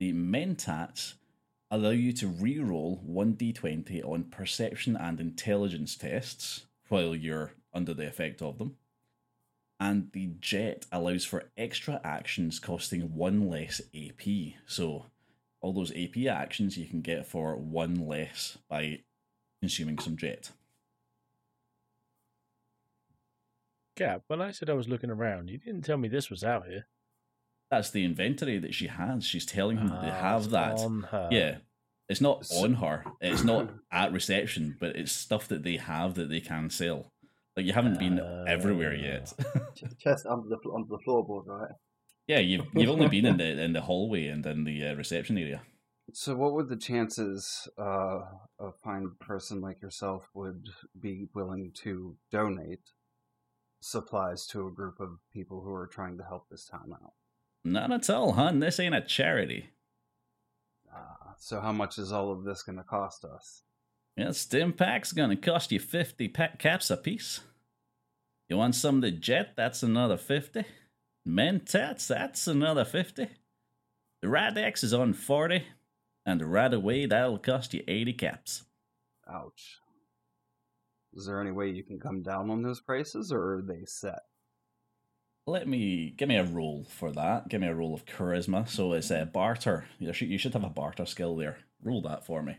[0.00, 1.14] The Mentats
[1.70, 8.42] allow you to re-roll 1d20 on perception and intelligence tests while you're under the effect
[8.42, 8.76] of them
[9.78, 14.54] and the jet allows for extra actions costing one less AP.
[14.66, 15.06] So
[15.60, 19.00] all those AP actions you can get for one less by
[19.60, 20.50] consuming some jet.
[23.96, 26.66] Gap, when I said I was looking around, you didn't tell me this was out
[26.66, 26.86] here.
[27.70, 29.24] That's the inventory that she has.
[29.24, 30.78] She's telling him they Ah, have that.
[30.78, 31.28] on her.
[31.32, 31.56] Yeah.
[32.08, 33.04] It's not on her.
[33.20, 37.10] It's not at reception, but it's stuff that they have that they can sell.
[37.56, 39.32] Like you haven't been everywhere yet.
[39.74, 41.70] Ch- Chest under the under the floorboard, right?
[42.26, 45.38] yeah, you've you've only been in the in the hallway and in the uh, reception
[45.38, 45.62] area.
[46.12, 48.20] So, what would the chances uh,
[48.60, 52.90] a fine person like yourself would be willing to donate
[53.80, 57.14] supplies to a group of people who are trying to help this town out?
[57.64, 58.60] Not at all, hun.
[58.60, 59.70] This ain't a charity.
[60.94, 63.62] Uh, so, how much is all of this going to cost us?
[64.16, 67.40] Yeah, stim pack's gonna cost you 50 pack caps a piece.
[68.48, 69.54] You want some of the jet?
[69.56, 70.64] That's another 50.
[71.26, 72.06] Mentats?
[72.06, 73.26] That's another 50.
[74.22, 75.64] The Rad-X is on 40.
[76.24, 78.64] And the away that'll cost you 80 caps.
[79.28, 79.78] Ouch.
[81.14, 84.20] Is there any way you can come down on those prices, or are they set?
[85.46, 87.48] Let me give me a roll for that.
[87.48, 88.68] Give me a roll of charisma.
[88.68, 89.86] So it's a barter.
[89.98, 91.58] You should, you should have a barter skill there.
[91.82, 92.58] Roll that for me.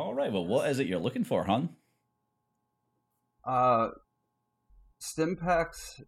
[0.00, 0.32] All right.
[0.32, 1.68] Well, what is it you're looking for, hon?
[3.44, 3.88] Uh,
[4.98, 6.00] Stimpaks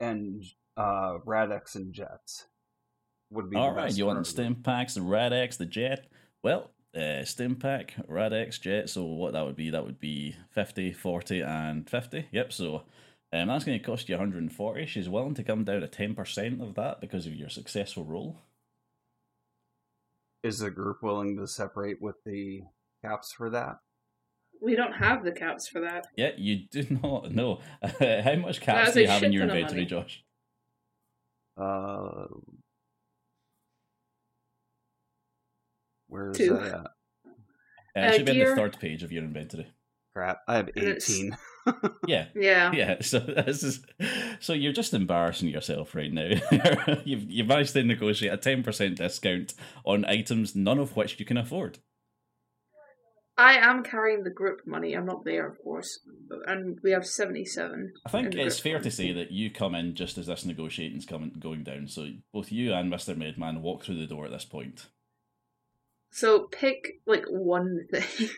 [0.00, 0.42] and
[0.76, 2.46] uh, Rad-X and Jets
[3.30, 3.56] would be.
[3.56, 6.08] All right, you want for the stim packs, the Rad-X, the Jet?
[6.42, 8.90] Well, uh, stim pack, Rad-X, Jet.
[8.90, 9.70] So what that would be?
[9.70, 12.26] That would be 50, 40, and 50.
[12.32, 12.52] Yep.
[12.52, 12.82] So
[13.32, 14.86] um, that's going to cost you 140.
[14.86, 18.40] She's willing to come down to 10% of that because of your successful roll.
[20.42, 22.62] Is the group willing to separate with the
[23.04, 23.76] caps for that?
[24.62, 26.06] We don't have the caps for that.
[26.16, 27.60] Yeah, you do not know.
[28.00, 29.84] How much caps do you have in your inventory.
[29.84, 30.22] Josh?
[31.60, 32.26] Uh,
[36.08, 36.54] where is Two.
[36.54, 36.74] that at?
[36.74, 36.80] Uh,
[37.96, 39.66] it Uh, should be on the third page of your inventory.
[40.14, 41.36] Crap, I have eighteen.
[42.06, 42.26] Yeah.
[42.34, 42.72] Yeah.
[42.74, 43.82] Yeah, so this is
[44.38, 46.28] so you're just embarrassing yourself right now.
[47.06, 49.54] you've you've managed to negotiate a ten percent discount
[49.86, 51.78] on items none of which you can afford.
[53.36, 54.94] I am carrying the group money.
[54.94, 56.00] I'm not there, of course.
[56.46, 57.92] And we have 77.
[58.06, 61.04] I think it's group fair to say that you come in just as this negotiating's
[61.04, 61.88] coming going down.
[61.88, 64.86] So both you and Mister Medman walk through the door at this point.
[66.10, 68.28] So pick, like, one thing.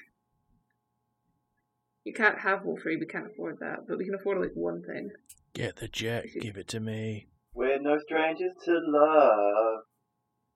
[2.05, 2.97] you can't have all three.
[2.97, 3.87] We can't afford that.
[3.87, 5.11] But we can afford, like, one thing.
[5.53, 7.29] Get the jet, give it to me.
[7.53, 9.81] We're no strangers to love.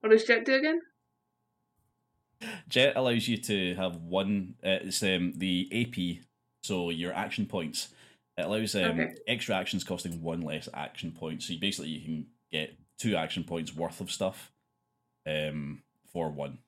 [0.00, 0.80] What does Jet do again?
[2.68, 4.54] Jet allows you to have one.
[4.64, 6.24] Uh, it's um, the AP,
[6.62, 7.88] so your action points.
[8.36, 9.14] It allows um, Okay.
[9.26, 11.42] extra actions costing one less action point.
[11.42, 14.52] So you basically you can get two action points worth of stuff
[15.26, 15.82] um,
[16.12, 16.58] for one.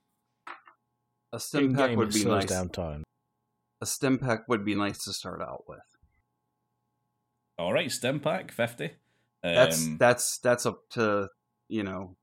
[1.33, 2.47] A stim pack would be nice.
[2.47, 3.05] down time.
[3.81, 5.81] A stim pack would be nice to start out with.
[7.59, 8.91] All right, stim pack fifty.
[9.45, 11.29] Um, That's that's that's up to
[11.69, 12.17] you know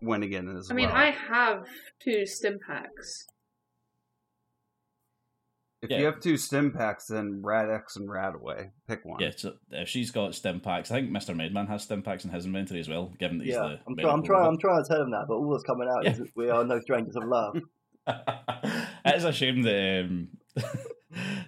[0.00, 0.96] when again as I mean, well.
[0.96, 1.66] I have
[2.02, 3.26] two stim packs.
[5.80, 5.98] If Yeah.
[5.98, 8.70] you have two stim packs, then Rad X and Radaway.
[8.88, 9.20] Pick one.
[9.20, 9.30] yeah.
[9.36, 12.46] So if she's got stim packs, I think Mister Medman has stim packs in his
[12.46, 13.12] inventory as well.
[13.18, 14.46] Given that he's Yeah, the I'm, try- I'm medical trying.
[14.48, 16.24] I'm trying to tell him that, but all that's coming out is Yeah.
[16.24, 17.58] that we are no strangers of love.
[18.08, 20.28] it is a shame that um,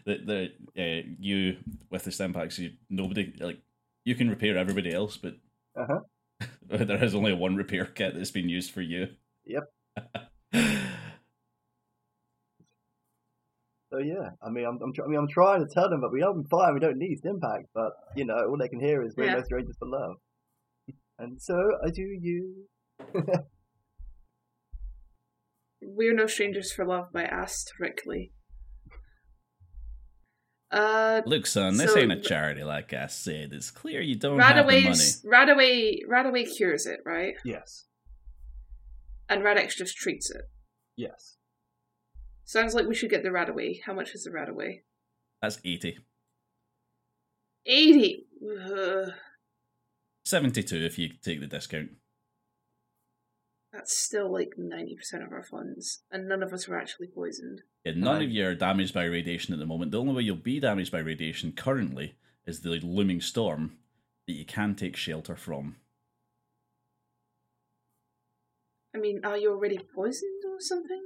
[0.07, 1.57] that that uh, you
[1.91, 3.59] with the stem packs, you nobody like
[4.05, 5.35] you can repair everybody else, but
[5.77, 6.01] Uh-huh.
[6.87, 9.09] there is only one repair kit that's been used for you.
[9.45, 9.65] Yep.
[13.93, 16.13] So yeah, I mean, I'm, I'm, tr- I mean, I'm trying to tell them, but
[16.13, 16.75] we don't fine.
[16.75, 19.35] We don't need stim packs, but you know, all they can hear is "We're Yeah.
[19.35, 20.15] no strangers for love,"
[21.19, 21.55] and so
[21.85, 22.67] I do you.
[25.83, 28.31] We're no strangers for love by Asterically.
[30.71, 33.53] Uh, Look, son, this So- ain't a charity, like I said.
[33.53, 34.83] It's clear you don't have the money.
[34.85, 37.35] Radaway's Radaway Radaway cures it, right?
[37.45, 37.87] Yes.
[39.29, 40.43] And Rad-X just treats it.
[40.97, 41.37] Yes.
[42.45, 43.81] Sounds like we should get the Radaway.
[43.85, 44.83] How much is the Radaway?
[45.43, 45.99] That's eighty.
[47.67, 48.27] Eighty.
[48.43, 49.13] Ugh,
[50.25, 51.91] 72 if you take the discount.
[53.73, 57.63] That's still like ninety percent of our funds, and none of us were actually poisoned.
[57.85, 58.25] Yeah, none Aye.
[58.25, 59.93] of you are damaged by radiation at the moment.
[59.93, 62.17] The only way you'll be damaged by radiation currently
[62.47, 63.79] is the looming storm
[64.27, 65.77] that you can take shelter from.
[68.95, 71.03] I mean, are you already poisoned or something,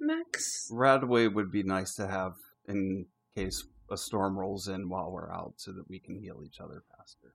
[0.00, 0.70] Max?
[0.72, 2.32] Radway would be nice to have
[2.66, 6.60] in case a storm rolls in while we're out, so that we can heal each
[6.60, 7.34] other faster.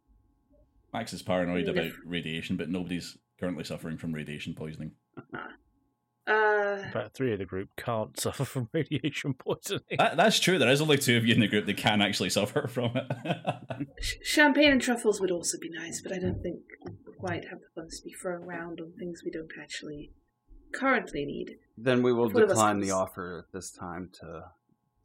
[0.93, 4.91] Max is paranoid about radiation, but nobody's currently suffering from radiation poisoning.
[6.27, 9.81] Uh, About three of the group can't suffer from radiation poisoning.
[9.97, 10.57] That, that's true.
[10.57, 13.87] There is only two of you in the group that can actually suffer from it.
[14.23, 16.61] champagne and truffles would also be nice, but I don't think
[17.05, 20.11] we quite have the funds to be thrown around on things we don't actually
[20.73, 21.57] currently need.
[21.77, 24.43] Then we will One of us decline the offer at this time to, to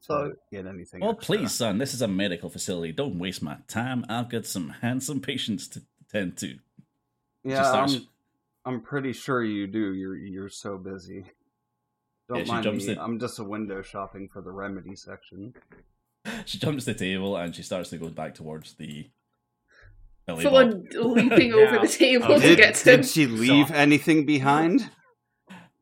[0.01, 1.01] So- get anything.
[1.01, 1.37] well, extra.
[1.37, 2.93] please, son, this is a medical facility.
[2.93, 4.07] Don't waste my time.
[4.09, 6.55] I've got some handsome patients to tend to.
[7.45, 8.07] Yeah, starts- I'm,
[8.65, 9.95] I'm pretty sure you do.
[9.95, 11.25] You're you're so busy.
[12.29, 12.95] Don't Yeah, mind jumps me.
[12.95, 15.55] the- I'm just a window shopping for the remedy section.
[16.45, 19.09] She jumps the table and she starts to go back towards the.
[20.27, 23.01] Billy Full on leaping over Now- the table Oh, to Did, get to him.
[23.01, 24.91] did she leave anything behind?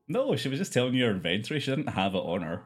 [0.07, 1.59] No, she was just telling you her inventory.
[1.59, 2.62] She didn't have it on her.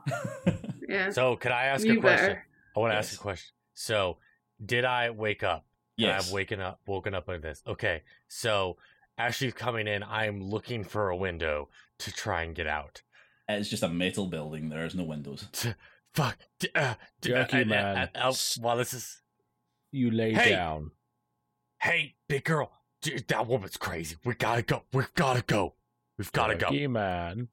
[0.86, 1.10] Yeah.
[1.10, 2.26] So, could I ask you a question?
[2.28, 2.46] better.
[2.76, 3.08] I want to Yes.
[3.12, 3.52] ask a question.
[3.72, 4.18] So,
[4.64, 5.64] did I wake up?
[5.98, 6.26] And yes.
[6.28, 7.62] I've waken up, woken up like this.
[7.66, 8.76] Okay, so
[9.26, 11.68] as she's coming in, I'm looking for a window
[12.00, 13.02] to try and get out.
[13.48, 14.68] It's just a metal building.
[14.68, 15.46] There's no windows.
[16.14, 16.38] Fuck.
[16.58, 17.96] D- uh, d- Jerky uh, uh, man.
[18.14, 19.20] uh, uh, while this is,
[19.90, 20.50] You lay Hey!
[20.50, 20.90] down.
[21.80, 22.70] hey, big girl,
[23.02, 24.16] d- that woman's crazy.
[24.24, 24.84] We gotta go.
[24.92, 25.74] We've gotta go.
[26.18, 26.66] We've gotta go.
[26.70, 27.48] Jerky man.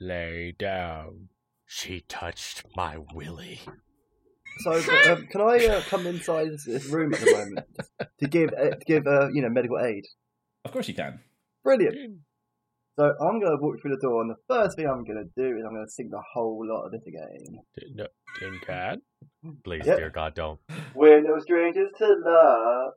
[0.00, 1.28] Lay down.
[1.66, 3.60] She touched my willy.
[4.60, 7.66] So um, can I uh, come inside this- this room at the moment
[8.20, 10.04] to give uh, to give uh, you know medical aid?
[10.64, 11.20] Of course you can.
[11.64, 11.96] Brilliant.
[11.96, 12.14] Hmm.
[12.98, 15.30] So I'm going to walk through the door, and the first thing I'm going to
[15.42, 17.60] do is I'm going to sing the whole lot of this again.
[17.78, 18.06] Tin- no,
[18.38, 19.00] tin can.
[19.64, 19.96] Please, Yep.
[19.96, 20.60] dear God, don't.
[20.94, 22.92] We're no strangers to love.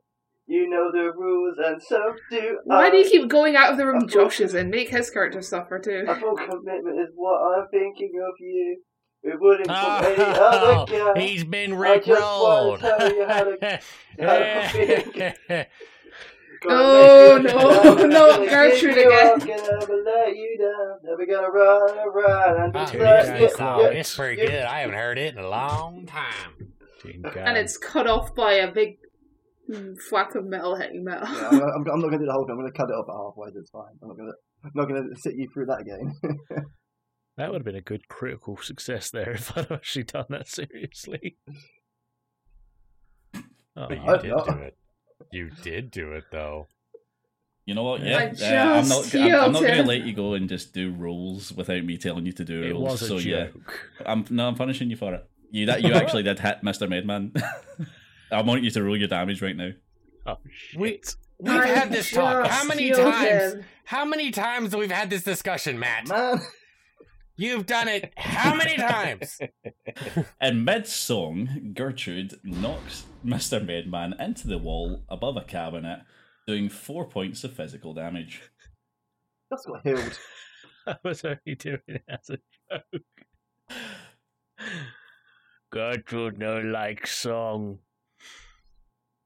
[0.46, 1.96] You know the rules, and so
[2.30, 2.90] do I Why I.
[2.90, 4.68] do you keep going out of the room Josh is in?
[4.68, 6.04] Make his character suffer too.
[6.06, 8.82] A full commitment is what I'm thinking of you.
[9.22, 11.20] It wouldn't ah, from Oh, any other guy.
[11.26, 13.80] he's been I just wanna rickrolled.
[16.68, 19.38] Oh, Gonna make no, down, no, Gertrude again.
[19.38, 20.98] never let you down.
[21.02, 23.88] Never gonna run around and Ah, just Tin dude, let can this you- song, cry.
[23.90, 24.62] it's pretty good.
[24.62, 26.72] I haven't heard it in a long time.
[27.04, 28.96] And it's cut off by a big
[29.70, 31.28] mm, whack of metal hitting metal.
[31.28, 32.52] Yeah, I'm, I'm, I'm not going to do the whole thing.
[32.52, 33.52] I'm going to cut it off at halfway.
[33.52, 33.82] so It's fine.
[34.02, 34.34] I'm not going to.
[34.64, 36.14] I'm not going to sit you through that again.
[37.36, 41.36] That would have been a good critical success there if I'd actually done that seriously.
[43.76, 44.76] Oh, But you I- did I- do it.
[45.30, 46.68] You did do it, though.
[47.66, 48.02] You know what?
[48.02, 49.14] I Yeah, uh, I'm not.
[49.14, 52.26] I'm, I'm not going to let you go and just do rolls without me telling
[52.26, 53.00] you to do it rolls.
[53.00, 53.48] was a so yeah.
[54.04, 55.26] I'm no, I'm punishing you for it.
[55.50, 57.32] You that you actually did hit Mister Medman.
[58.32, 59.70] I want you to roll your damage right now.
[60.26, 60.80] Oh, shit.
[60.80, 61.00] We
[61.38, 62.46] we've I had this talk.
[62.46, 63.54] How many killed times?
[63.54, 63.64] him.
[63.84, 66.08] How many times we've we had this discussion, Matt?
[66.08, 66.40] Man,
[67.36, 69.40] You've done it how many times?
[70.40, 73.64] In mid song, Gertrude knocks Mr.
[73.64, 76.02] Medman into the wall above a cabinet,
[76.46, 78.42] doing four points of physical damage.
[79.52, 80.18] Just got healed.
[80.86, 82.38] I was only doing it as a
[82.70, 83.02] joke.
[85.72, 87.80] Gertrude no like song.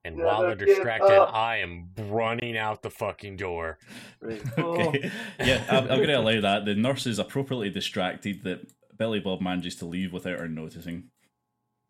[0.08, 1.12] And Never while they're distracted.
[1.12, 3.78] I am running out the fucking door.
[4.20, 4.88] Three, four.
[4.88, 5.10] Okay.
[5.38, 6.64] yeah, I'm, I'm going to allow that.
[6.64, 11.10] The nurse is appropriately distracted that Billy Bob manages to leave without her noticing.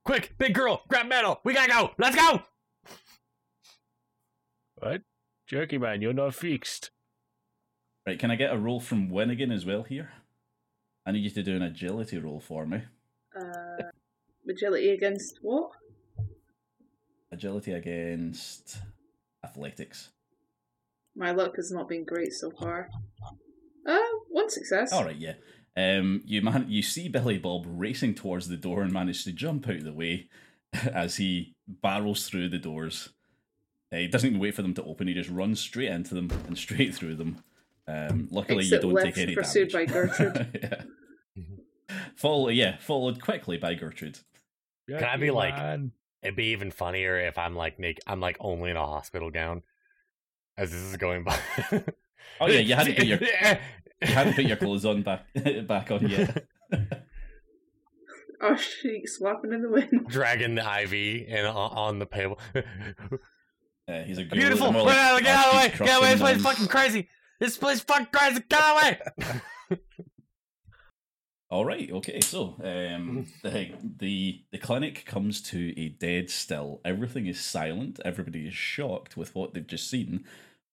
[0.04, 1.40] Quick, big girl, grab metal.
[1.44, 1.90] We gotta go.
[1.98, 2.42] Let's go.
[4.76, 5.02] What?
[5.46, 6.90] Jerky man, you're not fixed.
[8.06, 10.10] Right, can I get a roll from Winnigan as well here?
[11.06, 12.82] I need you to do an agility roll for me.
[13.38, 13.82] Uh,
[14.48, 15.70] agility against what?
[17.30, 18.78] Agility against
[19.44, 20.10] athletics.
[21.14, 22.88] My luck has not been great so far.
[23.86, 23.98] Uh,
[24.30, 24.92] one success.
[24.92, 25.34] All right, yeah.
[25.76, 29.68] Um, you man, you see Billy Bob racing towards the door and manage to jump
[29.68, 30.28] out of the way
[30.92, 33.10] as he barrels through the doors.
[33.92, 36.30] Uh, he doesn't even wait for them to open; he just runs straight into them
[36.46, 37.42] and straight through them.
[37.86, 39.88] Um, luckily, Exit you don't take any pursued damage.
[39.88, 40.60] by Gertrude.
[40.62, 40.82] yeah.
[42.16, 44.18] Follow, yeah, followed quickly by Gertrude.
[44.88, 45.92] Can I be like- man.
[46.22, 48.02] It'd be even funnier if I'm like naked.
[48.06, 49.62] I'm like only in a hospital gown
[50.56, 51.38] as this is going by.
[52.40, 53.18] Oh yeah, you had to put your
[54.02, 55.26] you hadn't put your clothes on back
[55.66, 56.46] back on yet.
[58.42, 60.06] oh, she's flapping in the wind.
[60.08, 62.38] dragging the IV and on, on the table.
[62.54, 64.72] Uh, he's a girl, Beautiful.
[64.72, 65.68] more Get like out, get out of the way.
[65.68, 66.12] Get out of the way.
[66.12, 67.08] This place is fucking crazy.
[67.40, 68.42] This place is fucking crazy.
[68.48, 69.40] Get out of the way.
[71.50, 71.90] All right.
[71.90, 72.20] Okay.
[72.20, 76.80] So, um, the the the clinic comes to a dead still.
[76.84, 78.00] Everything is silent.
[78.04, 80.24] Everybody is shocked with what they've just seen.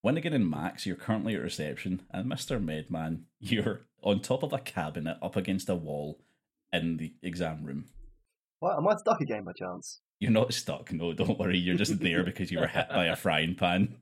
[0.04, 4.58] Winnigan and Max, you're currently at reception, and Mister Medman, you're on top of a
[4.58, 6.20] cabinet up against a wall
[6.72, 7.86] in the exam room.
[8.60, 10.00] What, am I stuck again by chance?
[10.20, 10.92] You're not stuck.
[10.92, 11.58] No, don't worry.
[11.58, 13.96] You're just there because you were hit by a frying pan.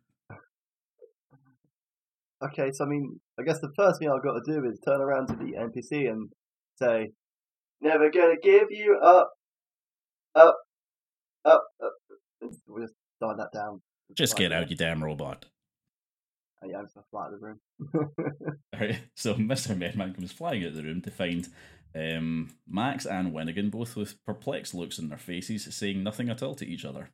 [2.44, 5.00] Okay, so I mean, I guess the first thing I've got to do is turn
[5.00, 6.30] around to the NPC and
[6.78, 7.12] say,
[7.80, 9.32] "Never gonna give you up,
[10.34, 10.56] up,
[11.44, 11.92] up, up."
[12.66, 13.80] We'll just die that down.
[14.14, 15.46] Just get out, you damn robot.
[16.60, 18.56] And yeah, I'm just gonna fly out of the room.
[18.74, 19.76] Alright, so Mr.
[19.76, 21.48] Medman comes flying out of the room to find
[21.94, 26.54] um, Max and Winnigan both with perplexed looks on their faces, saying nothing at all
[26.56, 27.10] to each other.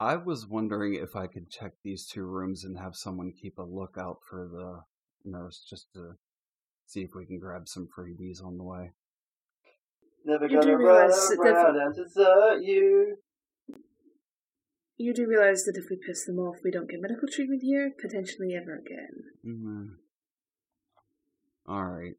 [0.00, 3.62] I was wondering if I could check these two rooms and have someone keep a
[3.62, 4.80] lookout for the
[5.30, 6.14] nurse just to
[6.90, 8.90] see if we can grab some freebies on the way.
[10.24, 13.16] Never You do gonna run realise that around and desert you.
[14.98, 17.92] You do realise that if we piss them off, we don't get medical treatment here,
[17.98, 19.22] potentially ever again.
[19.46, 19.86] Mm-hmm.
[21.72, 22.14] All right.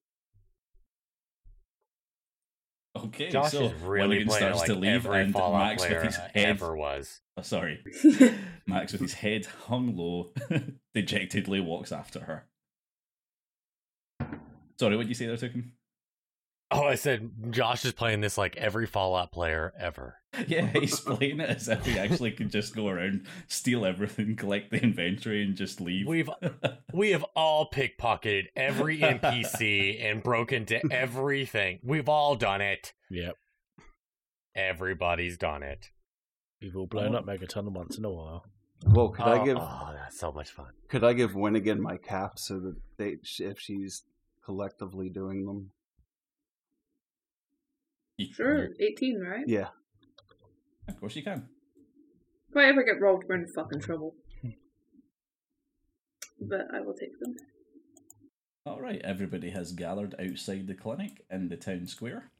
[2.95, 5.83] Okay, Josh so is really Winnigan playing starts like to leave, every and Fallout Max
[5.83, 6.31] player with his head.
[6.35, 7.21] ever was.
[7.37, 7.83] Oh, sorry,
[8.67, 10.33] Max with his head hung low,
[10.93, 12.47] dejectedly walks after her.
[14.81, 15.73] Sorry, what did you say there, Token?
[16.71, 20.15] Oh, I said Josh is playing this like every Fallout player ever.
[20.47, 24.71] Yeah, he's playing it as if he actually could just go around, steal everything, collect
[24.71, 26.07] the inventory, and just leave.
[26.07, 26.29] We've
[26.93, 31.79] we have all pickpocketed every NPC and broken into everything.
[31.83, 32.93] We've all done it.
[33.11, 33.35] Yep.
[34.55, 35.91] Everybody's done it.
[36.59, 38.45] We've all blown up Megaton once in a while.
[38.83, 40.71] Well, could oh, I give oh, that's so much fun.
[40.89, 44.03] could I give Winnigan my cap so that they if she's
[44.43, 45.71] collectively doing them?
[48.33, 49.47] Sure, 18, right?
[49.47, 49.69] Yeah.
[50.87, 51.49] of course you can.
[52.49, 54.15] If I ever get robbed, we're in fucking trouble.
[56.43, 57.35] But I will take them.
[58.65, 62.31] All right, everybody has gathered outside the clinic in the town square.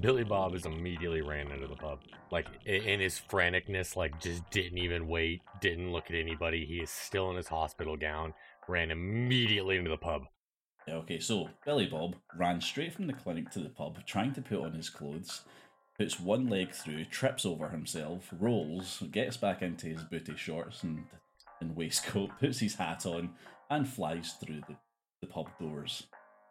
[0.00, 1.98] Billy Bob is immediately ran into the pub.
[2.30, 6.64] Like in his franticness, like just didn't even wait, didn't look at anybody.
[6.64, 8.34] He is still in his hospital gown,
[8.68, 10.22] ran immediately into the pub.
[10.88, 14.60] Okay, so Billy Bob ran straight from the clinic to the pub, trying to put
[14.60, 15.42] on his clothes,
[15.98, 21.04] puts one leg through, trips over himself, rolls, gets back into his booty shorts and,
[21.60, 23.30] and waistcoat, puts his hat on,
[23.70, 24.76] and flies through the,
[25.20, 26.04] the pub doors.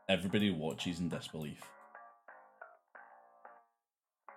[0.07, 1.61] Everybody watches in disbelief.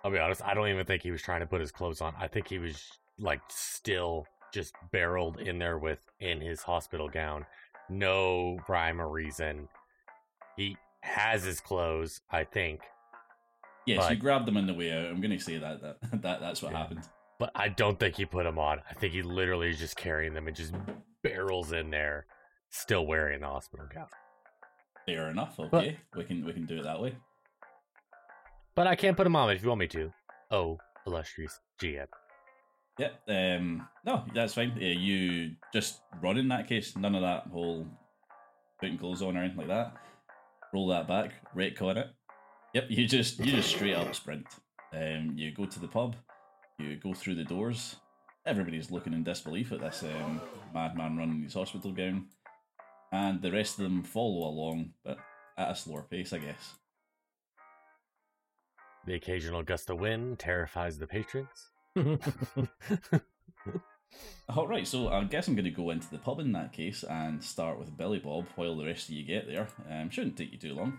[0.02, 2.14] I'll be honest, I don't even think he was trying to put his clothes on.
[2.18, 7.44] I think he was like still just barreled in there with in his hospital gown.
[7.90, 9.68] No rhyme or reason.
[10.56, 12.80] He has his clothes, I think,
[13.86, 15.06] Yes, But- you grabbed them in the way out.
[15.06, 16.78] I'm going to say that, that, that that's what Yeah.
[16.78, 17.08] happened.
[17.38, 18.80] but I don't think he put them on.
[18.88, 20.74] I think he literally is just carrying them and just
[21.22, 22.26] barrels in there.
[22.68, 24.06] still wearing the hospital gown.
[25.06, 25.58] Fair enough.
[25.58, 27.16] Okay, we can we can do it that way.
[28.76, 30.12] But I can't put them on if you want me to.
[30.52, 32.06] Oh, illustrious GM.
[33.00, 33.22] Yep.
[33.28, 34.72] Um, no, that's fine.
[34.76, 36.96] Uh, you just run in that case.
[36.96, 37.86] None of that whole
[38.78, 39.94] putting clothes on or anything like that.
[40.74, 41.32] Roll that back.
[41.56, 42.08] Retcon it.
[42.74, 42.84] Yep.
[42.90, 44.46] You just you just straight up sprint.
[44.92, 46.14] Um, you go to the pub.
[46.78, 47.96] You go through the doors.
[48.44, 50.42] Everybody's looking in disbelief at this um,
[50.74, 52.26] madman running his hospital gown,
[53.12, 55.18] and the rest of them follow along, but
[55.56, 56.74] at a slower pace, I guess.
[59.06, 61.70] The occasional gust of wind terrifies the patrons.
[64.48, 67.04] All right, so I guess I'm going to go into the pub in that case
[67.04, 69.68] and start with Billy Bob while the rest of you get there.
[69.88, 70.98] Um, shouldn't take you too long.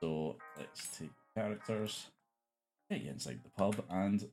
[0.00, 2.08] So let's take characters,
[2.90, 4.28] get you inside the pub, and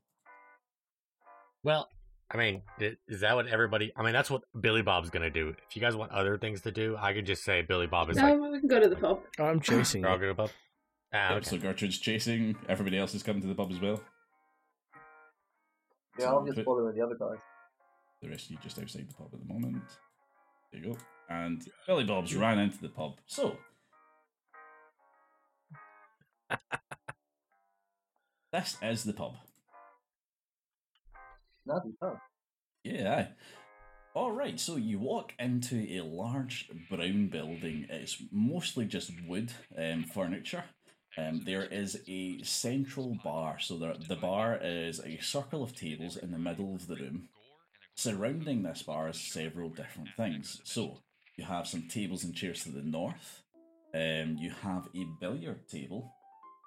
[1.63, 1.87] Well,
[2.31, 2.63] I mean,
[3.07, 3.93] is that what everybody?
[3.95, 5.55] I mean, that's what Billy Bob's gonna do.
[5.69, 8.17] If you guys want other things to do, I could just say Billy Bob is
[8.17, 9.21] No, like, we can go to the pub.
[9.39, 10.19] I'm chasing "We're all it.
[10.19, 10.51] good above."
[11.13, 11.49] Ah, Yep, okay.
[11.49, 12.55] so Gertrude's chasing.
[12.67, 14.01] Everybody else is coming to the pub as well.
[16.19, 17.39] Yeah, I'm just following the other guys.
[18.21, 19.83] The rest of you just outside the pub at the moment.
[20.71, 20.97] There you go.
[21.29, 23.13] And Billy Bob's ran into the pub.
[23.25, 23.57] So.
[28.51, 29.35] this is the pub.
[31.65, 32.17] Fun.
[32.83, 33.15] Yeah.
[33.15, 33.29] aye.
[34.15, 37.85] All right, so you walk into a large brown building.
[37.89, 40.63] It's mostly just wood um, furniture.
[41.19, 43.59] Um, there is a central bar.
[43.59, 47.29] So the, the bar is a circle of tables in the middle of the room.
[47.95, 50.61] Surrounding this bar is several different things.
[50.63, 50.99] So
[51.35, 53.43] you have some tables and chairs to the north.
[53.93, 56.13] Um, you have a billiard table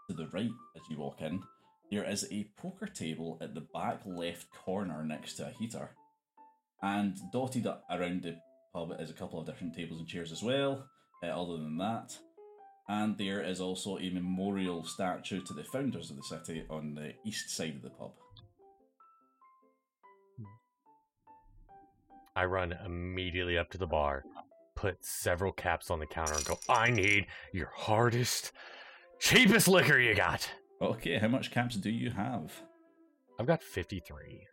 [0.08, 1.42] to the right as you walk in.
[1.90, 5.90] There is a poker table at the back left corner next to a heater.
[6.82, 8.36] And dotted around the
[8.74, 10.86] pub is a couple of different tables and chairs as well,
[11.22, 12.18] uh, other than that.
[12.88, 17.12] And there is also a memorial statue to the founders of the city on the
[17.24, 18.12] east side of the pub.
[22.34, 24.24] I run immediately up to the bar,
[24.74, 28.52] put several caps on the counter, and go, "I need your hardest,
[29.20, 32.52] cheapest liquor you got." Okay, how much caps do you have?
[33.38, 34.46] I've got fifty-three.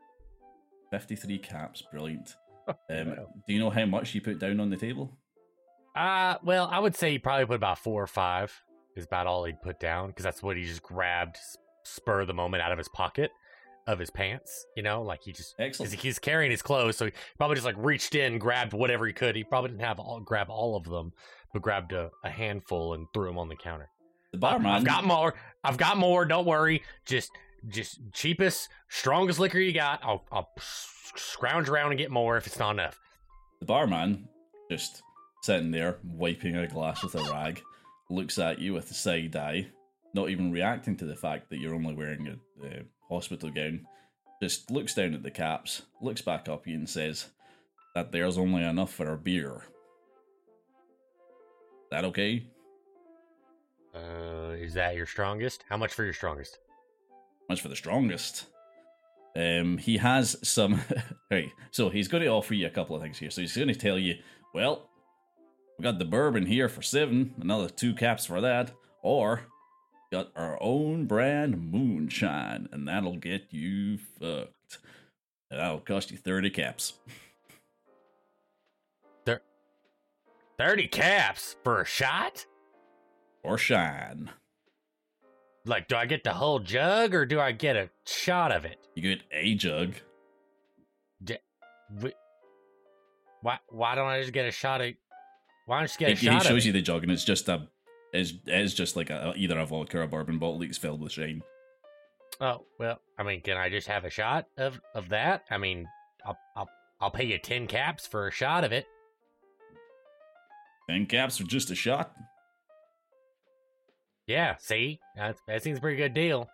[0.91, 2.35] 53 caps, brilliant.
[2.91, 3.15] Um.
[3.47, 5.17] Do you know how much you put down on the table?
[5.99, 8.53] Uh, well, I would say he probably put about four or five.
[8.95, 11.37] Is about all he'd put down because that's what he just grabbed,
[11.83, 13.31] spur of the moment out of his pocket
[13.87, 14.65] of his pants.
[14.75, 15.93] You know, like he just Excellent.
[15.93, 19.35] he's carrying his clothes, so he probably just like reached in, grabbed whatever he could.
[19.35, 21.13] He probably didn't have all grab all of them,
[21.53, 23.89] but grabbed a, a handful and threw them on the counter.
[24.31, 24.71] The barman.
[24.71, 25.33] I've got more.
[25.63, 26.25] I've got more.
[26.25, 26.83] Don't worry.
[27.05, 27.31] Just,
[27.67, 30.01] just cheapest, strongest liquor you got.
[30.03, 30.49] I'll, I'll
[31.15, 32.99] scrounge around and get more if it's not enough.
[33.59, 34.27] The barman,
[34.69, 35.01] just
[35.41, 37.61] sitting there wiping a glass with a rag,
[38.09, 39.67] looks at you with a side eye,
[40.13, 43.85] not even reacting to the fact that you're only wearing a, a hospital gown.
[44.41, 47.27] Just looks down at the caps, looks back up at you, and says
[47.95, 49.63] that there's only enough for a beer.
[51.91, 52.45] That okay?
[53.93, 55.65] Uh, is that your strongest?
[55.69, 56.59] How much for your strongest?
[57.49, 58.45] Much for the strongest.
[59.35, 60.81] Um, he has some.
[61.31, 63.31] right, so he's going to offer you a couple of things here.
[63.31, 64.15] So he's going to tell you,
[64.53, 64.88] well,
[65.79, 69.43] we got the bourbon here for seven, another two caps for that, or
[70.11, 74.79] got our own brand moonshine, and that'll get you fucked.
[75.49, 76.93] And that'll cost you thirty caps.
[80.57, 82.45] Thirty caps for a shot?
[83.43, 84.29] Or shine.
[85.65, 88.77] Like, do I get the whole jug or do I get a shot of it?
[88.93, 89.93] You get a jug.
[91.25, 92.07] Wh-
[93.41, 93.59] Why?
[93.69, 94.91] Why don't I just get a shot of?
[95.69, 97.47] Why don't just get a He, he shot shows you the jug, and it's just
[97.47, 97.67] a.
[98.11, 101.11] It's, it's just like a, either a vodka or a bourbon bottle that's filled with
[101.11, 101.43] shine.
[102.41, 105.43] Oh well, I mean, can I just have a shot of of that?
[105.51, 105.87] I mean,
[106.25, 108.87] I'll I'll I'll pay you ten caps for a shot of it.
[110.89, 112.15] Ten caps for just a shot.
[114.25, 116.49] Yeah, see, That's, that seems a pretty good deal.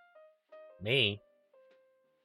[0.82, 1.22] Me,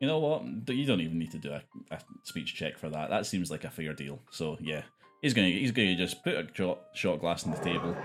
[0.00, 0.42] You know what?
[0.68, 1.62] You don't even need to do a,
[1.92, 3.10] a speech check for that.
[3.10, 4.20] That seems like a fair deal.
[4.32, 4.82] So yeah,
[5.22, 7.96] he's gonna he's gonna just put a shot, shot glass on the table,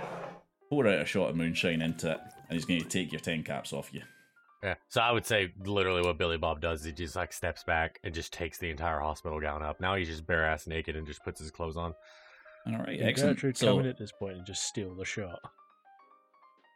[0.69, 3.73] pour out a shot of moonshine into it, and he's gonna take your ten caps
[3.73, 4.01] off you.
[4.63, 4.75] yeah.
[4.89, 8.13] So I would say literally what Billy Bob does, he just like steps back and
[8.13, 9.79] just takes the entire hospital gown up.
[9.79, 11.93] Now he's just bare ass naked and just puts his clothes on.
[12.67, 13.37] All right, Can excellent.
[13.37, 15.39] Gertrude So come in at this point and just steal the shot?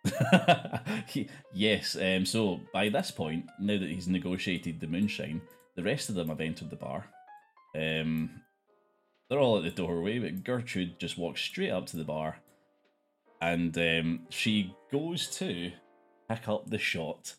[1.54, 1.96] yes.
[2.00, 2.26] Um.
[2.26, 5.42] So by this point, now that he's negotiated the moonshine,
[5.76, 7.06] the rest of them have entered the bar.
[7.76, 8.30] Um.
[9.30, 12.40] They're all at the doorway, but Gertrude just walks straight up to the bar,
[13.42, 15.72] and um, she goes to
[16.28, 17.36] pick up the shot.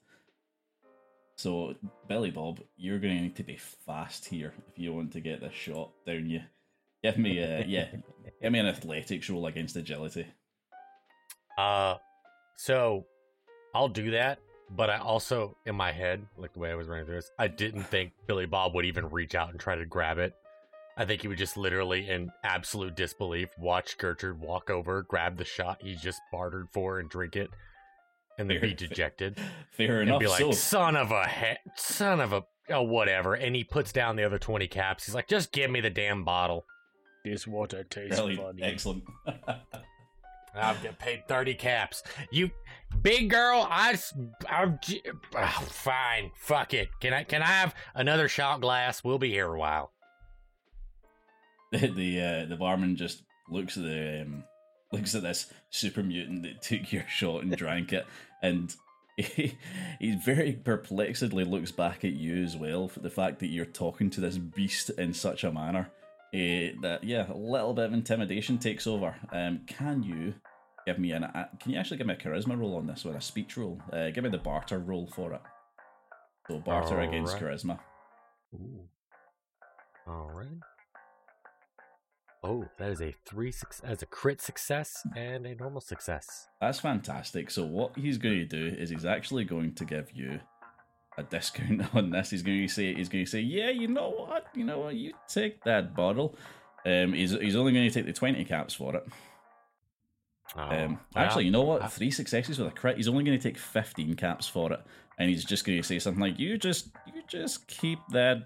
[1.36, 1.74] So,
[2.07, 5.41] Billy Bob, you're going to need to be fast here if you want to get
[5.41, 6.43] this shot down you.
[7.03, 7.88] Give me a yeah,
[8.43, 10.26] give me an athletics roll against agility.
[11.57, 11.97] Uh,
[12.57, 13.07] so
[13.74, 14.38] I'll do that,
[14.76, 17.49] but I also, in my head, like the way I was running through this, I
[17.49, 20.34] didn't think Billy Bob would even reach out and try to grab it.
[21.01, 25.46] I think he would just literally, in absolute disbelief, watch Gertrude walk over, grab the
[25.46, 27.48] shot he just bartered for, and drink it,
[28.38, 29.38] and then Fair- be dejected
[29.72, 30.20] Fair and enough.
[30.20, 33.92] be like, so, "Son of a he- son of a oh whatever," and he puts
[33.92, 35.07] down the other twenty caps.
[35.07, 36.66] He's like, "Just give me the damn bottle."
[37.24, 38.62] This water tastes really funny.
[38.62, 39.05] excellent.
[40.55, 42.03] I'll get paid 30 caps.
[42.32, 42.51] You
[43.03, 43.96] big girl, I
[44.48, 45.03] I'm j-
[45.36, 46.32] ah, fine.
[46.36, 46.88] Fuck it.
[47.01, 49.05] Can I can I have another shot glass?
[49.05, 49.92] We'll be here a while.
[51.79, 54.45] the the, uh, the barman just looks at the um,
[54.93, 58.07] looks at this super mutant that took your shot and drank it,
[58.43, 58.75] and
[59.16, 59.57] he,
[59.99, 64.11] he very perplexedly looks back at you as well for the fact that you're talking
[64.11, 65.91] to this beast in such a manner.
[66.33, 69.16] Uh, that yeah, a little bit of intimidation takes over.
[69.33, 70.35] Um, can you
[70.87, 71.25] give me an?
[71.25, 73.81] Uh, can you actually give me a charisma roll on this one, a speech roll?
[73.93, 75.41] Uh, give me the barter roll for it.
[76.49, 77.59] So barter against Alright.
[77.61, 77.79] charisma.
[78.55, 78.89] Ooh.
[80.07, 80.49] All right.
[82.43, 83.53] Oh, that is a three
[83.84, 86.49] as a crit success and a normal success.
[86.61, 87.51] That's fantastic.
[87.51, 90.41] So what he's going to do is he's actually going to give you
[91.18, 92.30] a discount on this.
[92.30, 94.95] He's going to say he's going to say, yeah, you know what, you know what,
[94.95, 96.36] you take that bottle.
[96.86, 99.07] Um, he's he's only going to take the twenty caps for it.
[100.57, 101.93] Oh, Um, actually, you know what?
[101.93, 102.97] Three successes with a crit.
[102.97, 104.80] He's only going to take fifteen caps for it,
[105.18, 108.38] and he's just going to say something like, "You just, you just keep that,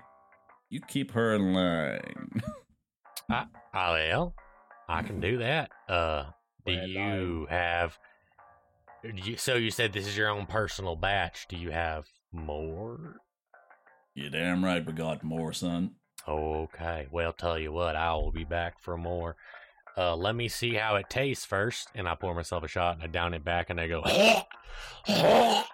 [0.69, 2.43] you keep her in line."
[3.31, 4.35] Ah, well,
[4.89, 5.71] I can do that.
[5.89, 6.25] Uh,
[6.67, 7.99] do Well, you have?
[9.03, 11.47] do you- So you said this is your own personal batch.
[11.49, 13.21] Do you have more?
[14.15, 15.97] you damn right, we got more, son.
[16.29, 17.09] Okay.
[17.11, 19.37] Well, tell you what, I will be back for more.
[19.97, 23.03] Uh, let me see how it tastes first, and I pour myself a shot and
[23.05, 24.03] I down it back and I go.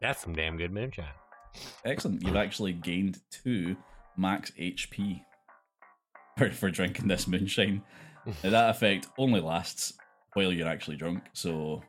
[0.00, 1.06] That's some damn good moonshine.
[1.84, 2.22] Excellent.
[2.22, 3.76] You've actually gained two
[4.16, 5.22] max HP
[6.38, 7.82] for, for drinking this moonshine.
[8.42, 9.92] Now, that effect only lasts
[10.32, 11.22] while you're actually drunk.
[11.32, 11.84] So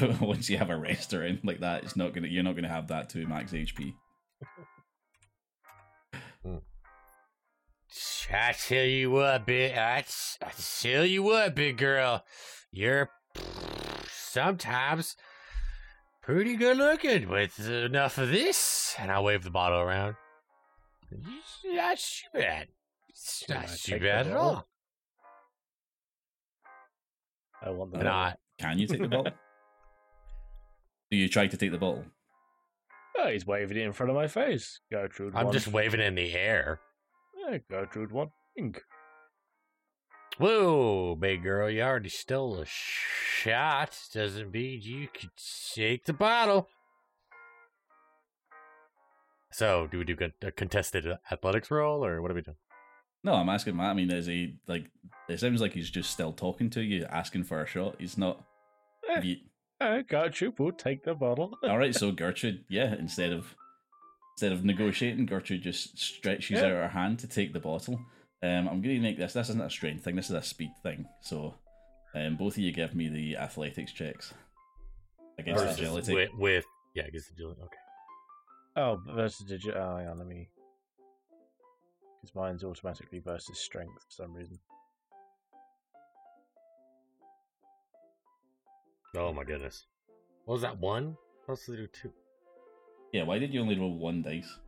[0.22, 2.28] once you have a rest or anything like that, it's not gonna.
[2.28, 3.92] You're not gonna have that two max HP.
[6.42, 6.56] Hmm.
[8.32, 9.76] I tell you what, big.
[9.76, 10.04] I,
[10.42, 10.50] I
[10.80, 12.24] tell you what, big girl,
[12.72, 13.10] you're
[14.10, 15.16] sometimes
[16.26, 18.94] pretty good looking with enough of this.
[18.98, 20.16] And I wave the bottle around.
[21.10, 22.68] It's not too bad.
[23.08, 24.66] It's Can not I too bad at all.
[27.62, 28.00] I want that.
[28.00, 29.32] And I, Can you take the bottle?
[31.10, 32.04] Do you try to take the bottle?
[33.16, 34.80] Oh, he's waving it in front of my face.
[34.90, 35.34] Gertrude.
[35.34, 36.80] I'm one- just waving in the air.
[37.38, 38.82] Yeah, Gertrude, one pink.
[40.38, 43.98] Whoa, big girl, you already stole a shot.
[44.12, 46.68] Doesn't mean you could shake the bottle.
[49.52, 52.58] So, do we do a contested athletics roll, or what are we doing?
[53.24, 53.90] No, I'm asking Matt.
[53.90, 54.90] I mean, is he like?
[55.28, 57.96] It sounds like he's just still talking to you, asking for a shot.
[57.98, 58.44] He's not.
[59.08, 59.20] Eh.
[59.22, 59.36] you-
[59.80, 61.56] Uh, Gertrude will take the bottle.
[61.62, 63.54] All right, so Gertrude, yeah, instead of
[64.34, 66.66] instead of negotiating, Gertrude just stretches Yeah.
[66.66, 67.98] out her hand to take the bottle.
[68.42, 69.32] Um, I'm going to make this.
[69.32, 70.16] This isn't a strength thing.
[70.16, 71.06] This is a speed thing.
[71.22, 71.54] So,
[72.14, 74.34] um, both of you give me the athletics checks
[75.38, 76.14] against Versus agility.
[76.14, 76.64] With, with
[76.94, 77.60] yeah, against agility.
[77.62, 77.76] Okay.
[78.76, 79.78] Oh, versus agility.
[79.78, 80.48] Oh, yeah, let me.
[82.20, 84.58] Because mine's automatically versus strength for some reason.
[89.16, 89.86] Oh my goodness.
[90.44, 91.16] What was that one?
[91.40, 92.12] Supposed to do two.
[93.12, 94.58] Yeah, why did you only roll one dice?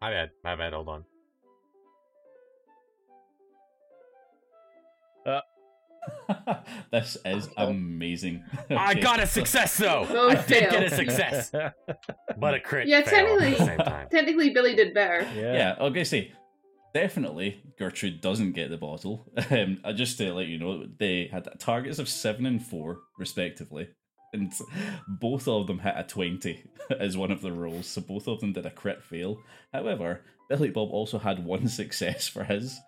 [0.00, 0.30] My bad.
[0.44, 0.74] My bad.
[0.74, 1.04] Hold on.
[6.92, 8.44] this is amazing.
[8.70, 10.06] I got a success though.
[10.08, 11.50] Oh, I did get a success,
[12.38, 12.88] but a crit.
[12.88, 15.22] Yeah, fail at the technically- Technically, Billy did better.
[15.34, 15.52] yeah.
[15.54, 16.32] Yeah, okay, say
[16.94, 19.30] definitely Gertrude doesn't get the bottle.
[19.50, 23.88] Um, uh, just to let you know, they had targets of seven and four respectively,
[24.32, 24.52] and
[25.08, 26.64] both of them hit a twenty
[26.98, 27.86] as one of the rolls.
[27.86, 29.40] So both of them did a crit fail.
[29.72, 32.78] However, Billy Bob also had one success for his.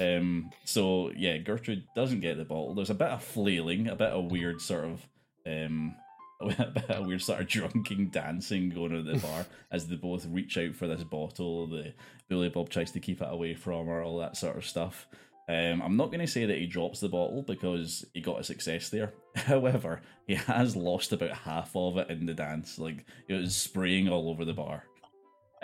[0.00, 2.74] Um, so yeah, Gertrude doesn't get the bottle.
[2.74, 5.06] There's a bit of flailing, a bit of weird sort of
[5.46, 5.96] um,
[6.40, 10.56] a weird sort of drunken dancing going on at the bar as they both reach
[10.56, 11.66] out for this bottle.
[11.66, 11.94] The
[12.28, 15.08] Billy Bob tries to keep it away from her, all that sort of stuff.
[15.48, 18.44] Um, I'm not going to say that he drops the bottle because he got a
[18.44, 19.14] success there.
[19.34, 22.78] However, he has lost about half of it in the dance.
[22.78, 24.84] Like it was spraying all over the bar.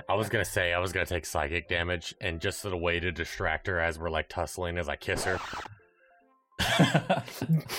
[0.08, 3.12] I was gonna say I was gonna take psychic damage, and just a way to
[3.12, 5.38] distract her as we're like tussling, as I kiss her.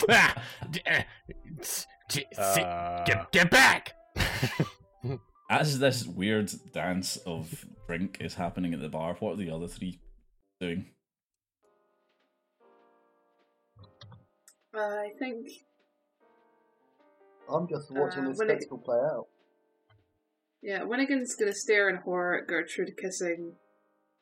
[0.10, 0.36] Ah,
[0.70, 0.82] d-
[1.60, 2.64] s- t- sit-
[3.06, 3.94] get get back!
[5.50, 9.68] As this weird dance of drink is happening at the bar, what are the other
[9.68, 10.00] three
[10.60, 10.88] doing?
[14.78, 15.48] I think
[17.50, 19.28] I'm just watching Uh, this when spectacle play out.
[20.62, 23.54] yeah, Winnigan's gonna stare in horror at Gertrude kissing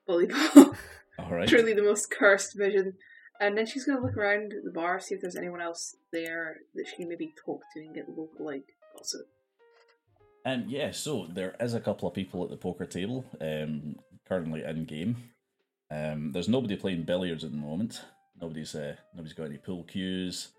[0.05, 0.75] Bully Bob.
[1.19, 1.47] All right.
[1.47, 2.93] Truly the most cursed vision.
[3.39, 6.87] And then she's gonna look around the bar, see if there's anyone else there that
[6.87, 8.63] she can maybe talk to and get local like
[8.95, 9.27] gossip.
[10.45, 13.95] And yeah, so there is a couple of people at the poker table um,
[14.27, 15.15] currently in game.
[15.89, 18.01] Um, there's nobody playing billiards at the moment.
[18.39, 20.49] Nobody's uh, nobody's got any pool cues,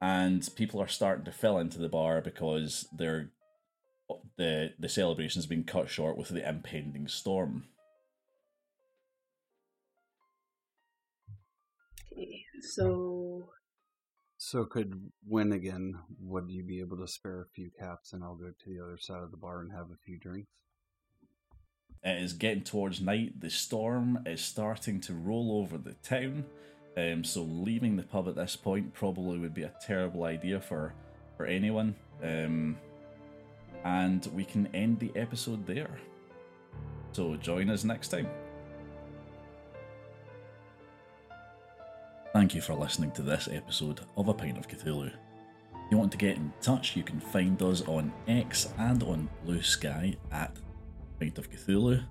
[0.00, 3.30] and people are starting to fill into the bar because they're
[4.36, 7.64] the the celebration's been cut short with the impending storm.
[12.12, 13.48] Okay, so
[14.36, 15.94] So could win again.
[16.20, 18.98] Would you be able to spare a few caps, and I'll go to the other
[18.98, 20.50] side of the bar and have a few drinks?
[22.02, 23.40] It is getting towards night.
[23.40, 26.44] The storm is starting to roll over the town.
[26.96, 30.94] Um, so leaving the pub at this point probably would be a terrible idea for
[31.36, 31.94] for anyone.
[32.22, 32.78] Um,
[33.84, 35.98] and we can end the episode there.
[37.12, 38.28] So join us next time.
[42.32, 45.08] Thank you for listening to this episode of A Pint of Cthulhu.
[45.08, 49.28] If you want to get in touch, you can find us on X and on
[49.46, 50.56] Bluesky at
[51.20, 52.02] Pint of Cthulhu.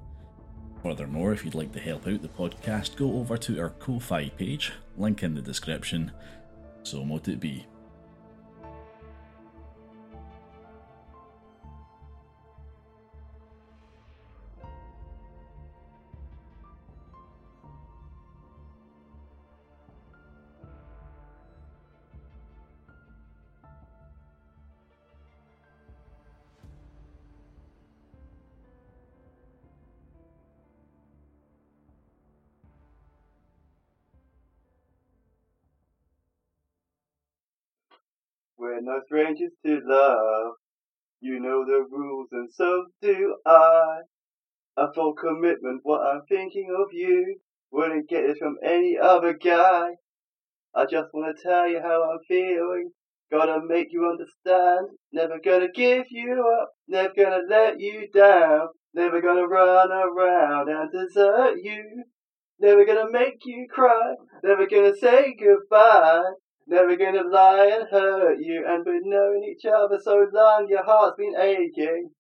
[0.83, 4.73] Furthermore, if you'd like to help out the podcast, go over to our Ko-Fi page,
[4.97, 6.11] link in the description.
[6.83, 7.65] So mote it be.
[38.91, 40.53] No strangers to love.
[41.21, 44.01] You know the rules and so do I.
[44.77, 47.37] A full commitment, what I'm thinking of you.
[47.71, 49.91] Wouldn't get this from any other guy.
[50.75, 52.91] I just wanna tell you how I'm feeling.
[53.31, 54.97] Gotta make you understand.
[55.13, 56.71] Never gonna give you up.
[56.87, 58.69] Never gonna let you down.
[58.93, 62.03] Never gonna run around and desert you.
[62.59, 64.15] Never gonna make you cry.
[64.43, 66.33] Never gonna say goodbye.
[66.67, 71.17] Never gonna lie and hurt you, and we've known each other so long, your heart's
[71.17, 72.11] been aching.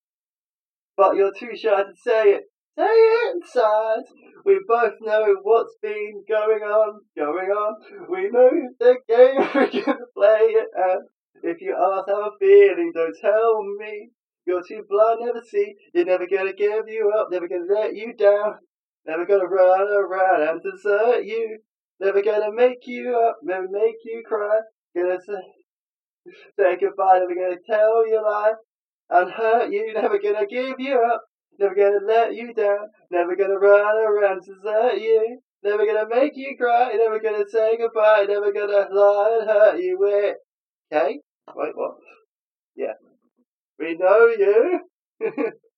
[0.97, 2.43] But you're too shy to say it.
[2.77, 4.03] Say it inside.
[4.45, 8.07] We both know what's been going on, going on.
[8.09, 11.07] We know the game we're gonna play it, and
[11.43, 14.11] if you ask how I'm feeling, don't tell me.
[14.45, 15.75] You're too blind, never see.
[15.93, 18.59] You're never gonna give you up, never gonna let you down.
[19.05, 21.59] Never gonna run around and desert you.
[22.01, 24.59] Never gonna make you up, never make you cry.
[24.95, 28.53] Gonna say, say goodbye, never gonna tell you lie
[29.11, 29.93] and hurt you.
[29.93, 31.21] Never gonna give you up,
[31.59, 32.89] never gonna let you down.
[33.11, 35.41] Never gonna run around to desert you.
[35.63, 39.95] Never gonna make you cry, never gonna say goodbye, never gonna lie and hurt you.
[39.99, 40.33] Wait,
[40.91, 41.19] okay?
[41.55, 41.97] Wait, what?
[42.75, 42.93] Yeah.
[43.77, 44.79] We know you.